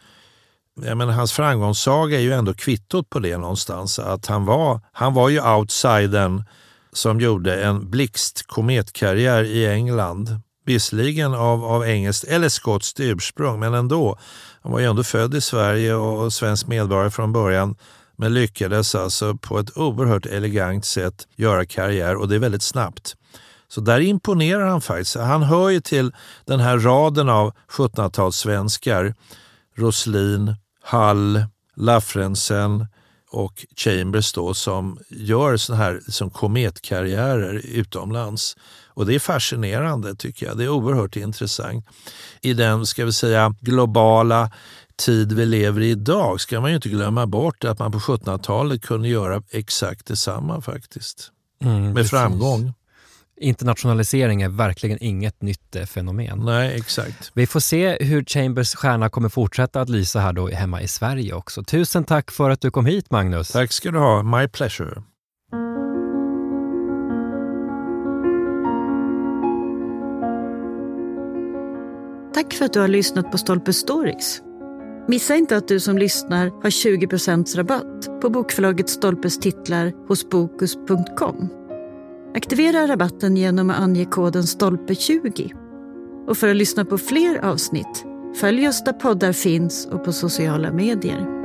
Jag 0.84 0.96
menar, 0.96 1.12
hans 1.12 1.32
framgångssaga 1.32 2.16
är 2.18 2.22
ju 2.22 2.32
ändå 2.32 2.54
kvittot 2.54 3.10
på 3.10 3.18
det 3.18 3.36
någonstans. 3.36 3.98
Att 3.98 4.26
han 4.26 4.44
var, 4.44 4.80
han 4.92 5.14
var 5.14 5.28
ju 5.28 5.40
outsidern 5.40 6.44
som 6.92 7.20
gjorde 7.20 7.64
en 7.64 7.90
blixtkometkarriär 7.90 9.44
i 9.44 9.66
England. 9.66 10.40
Visserligen 10.64 11.34
av, 11.34 11.64
av 11.64 11.84
engelskt 11.84 12.24
eller 12.24 12.48
skotskt 12.48 13.00
ursprung, 13.00 13.60
men 13.60 13.74
ändå. 13.74 14.18
Han 14.62 14.72
var 14.72 14.80
ju 14.80 14.86
ändå 14.86 15.04
född 15.04 15.34
i 15.34 15.40
Sverige 15.40 15.94
och 15.94 16.32
svensk 16.32 16.66
medborgare 16.66 17.10
från 17.10 17.32
början 17.32 17.76
men 18.16 18.34
lyckades 18.34 18.94
alltså 18.94 19.36
på 19.36 19.58
ett 19.58 19.76
oerhört 19.76 20.26
elegant 20.26 20.84
sätt 20.84 21.26
göra 21.36 21.66
karriär 21.66 22.16
och 22.16 22.28
det 22.28 22.34
är 22.34 22.38
väldigt 22.38 22.62
snabbt. 22.62 23.16
Så 23.68 23.80
där 23.80 24.00
imponerar 24.00 24.66
han 24.66 24.80
faktiskt. 24.80 25.16
Han 25.16 25.42
hör 25.42 25.68
ju 25.68 25.80
till 25.80 26.12
den 26.44 26.60
här 26.60 26.78
raden 26.78 27.28
av 27.28 27.52
1700-talssvenskar. 27.70 29.14
Roslin, 29.76 30.54
Hall, 30.84 31.44
Laffrensen, 31.76 32.86
och 33.32 33.66
Chambers 33.76 34.32
då 34.32 34.54
som 34.54 34.98
gör 35.08 35.56
såna 35.56 35.78
här 35.78 36.00
som 36.08 36.30
kometkarriärer 36.30 37.54
utomlands. 37.66 38.56
Och 38.94 39.06
det 39.06 39.14
är 39.14 39.18
fascinerande 39.18 40.14
tycker 40.14 40.46
jag. 40.46 40.58
Det 40.58 40.64
är 40.64 40.68
oerhört 40.68 41.16
intressant. 41.16 41.86
I 42.40 42.54
den, 42.54 42.86
ska 42.86 43.04
vi 43.04 43.12
säga, 43.12 43.54
globala 43.60 44.50
tid 44.96 45.32
vi 45.32 45.46
lever 45.46 45.80
i 45.80 45.90
idag 45.90 46.40
ska 46.40 46.60
man 46.60 46.70
ju 46.70 46.76
inte 46.76 46.88
glömma 46.88 47.26
bort 47.26 47.64
att 47.64 47.78
man 47.78 47.92
på 47.92 47.98
1700-talet 47.98 48.82
kunde 48.82 49.08
göra 49.08 49.42
exakt 49.50 50.06
detsamma 50.06 50.60
faktiskt. 50.60 51.30
Mm, 51.64 51.82
Med 51.84 51.94
precis. 51.94 52.10
framgång. 52.10 52.72
Internationalisering 53.42 54.42
är 54.42 54.48
verkligen 54.48 54.98
inget 55.00 55.42
nytt 55.42 55.76
eh, 55.76 55.84
fenomen. 55.84 56.38
Nej, 56.44 56.76
exakt. 56.76 57.32
Vi 57.34 57.46
får 57.46 57.60
se 57.60 57.96
hur 58.00 58.24
Chambers 58.24 58.74
stjärna 58.74 59.08
kommer 59.08 59.28
fortsätta 59.28 59.80
att 59.80 59.88
lysa 59.88 60.20
här 60.20 60.32
då 60.32 60.48
hemma 60.48 60.82
i 60.82 60.88
Sverige 60.88 61.34
också. 61.34 61.62
Tusen 61.62 62.04
tack 62.04 62.30
för 62.30 62.50
att 62.50 62.60
du 62.60 62.70
kom 62.70 62.86
hit 62.86 63.10
Magnus. 63.10 63.48
Tack 63.48 63.72
ska 63.72 63.90
du 63.90 63.98
ha. 63.98 64.22
My 64.22 64.48
pleasure. 64.48 65.02
Tack 72.34 72.52
för 72.52 72.64
att 72.64 72.72
du 72.72 72.80
har 72.80 72.88
lyssnat 72.88 73.30
på 73.32 73.38
Stolpe 73.38 73.72
Stories. 73.72 74.42
Missa 75.08 75.34
inte 75.34 75.56
att 75.56 75.68
du 75.68 75.80
som 75.80 75.98
lyssnar 75.98 76.62
har 76.62 76.70
20 76.70 77.06
rabatt 77.56 78.20
på 78.20 78.30
bokförlaget 78.30 78.88
Stolpes 78.88 79.38
titlar 79.38 79.92
hos 80.08 80.28
Bokus.com. 80.28 81.61
Aktivera 82.34 82.86
rabatten 82.86 83.36
genom 83.36 83.70
att 83.70 83.80
ange 83.80 84.04
koden 84.04 84.42
STOLPE20. 84.42 85.52
Och 86.28 86.36
för 86.36 86.48
att 86.48 86.56
lyssna 86.56 86.84
på 86.84 86.98
fler 86.98 87.44
avsnitt, 87.44 88.04
följ 88.34 88.68
oss 88.68 88.84
där 88.84 88.92
poddar 88.92 89.32
finns 89.32 89.86
och 89.86 90.04
på 90.04 90.12
sociala 90.12 90.72
medier. 90.72 91.41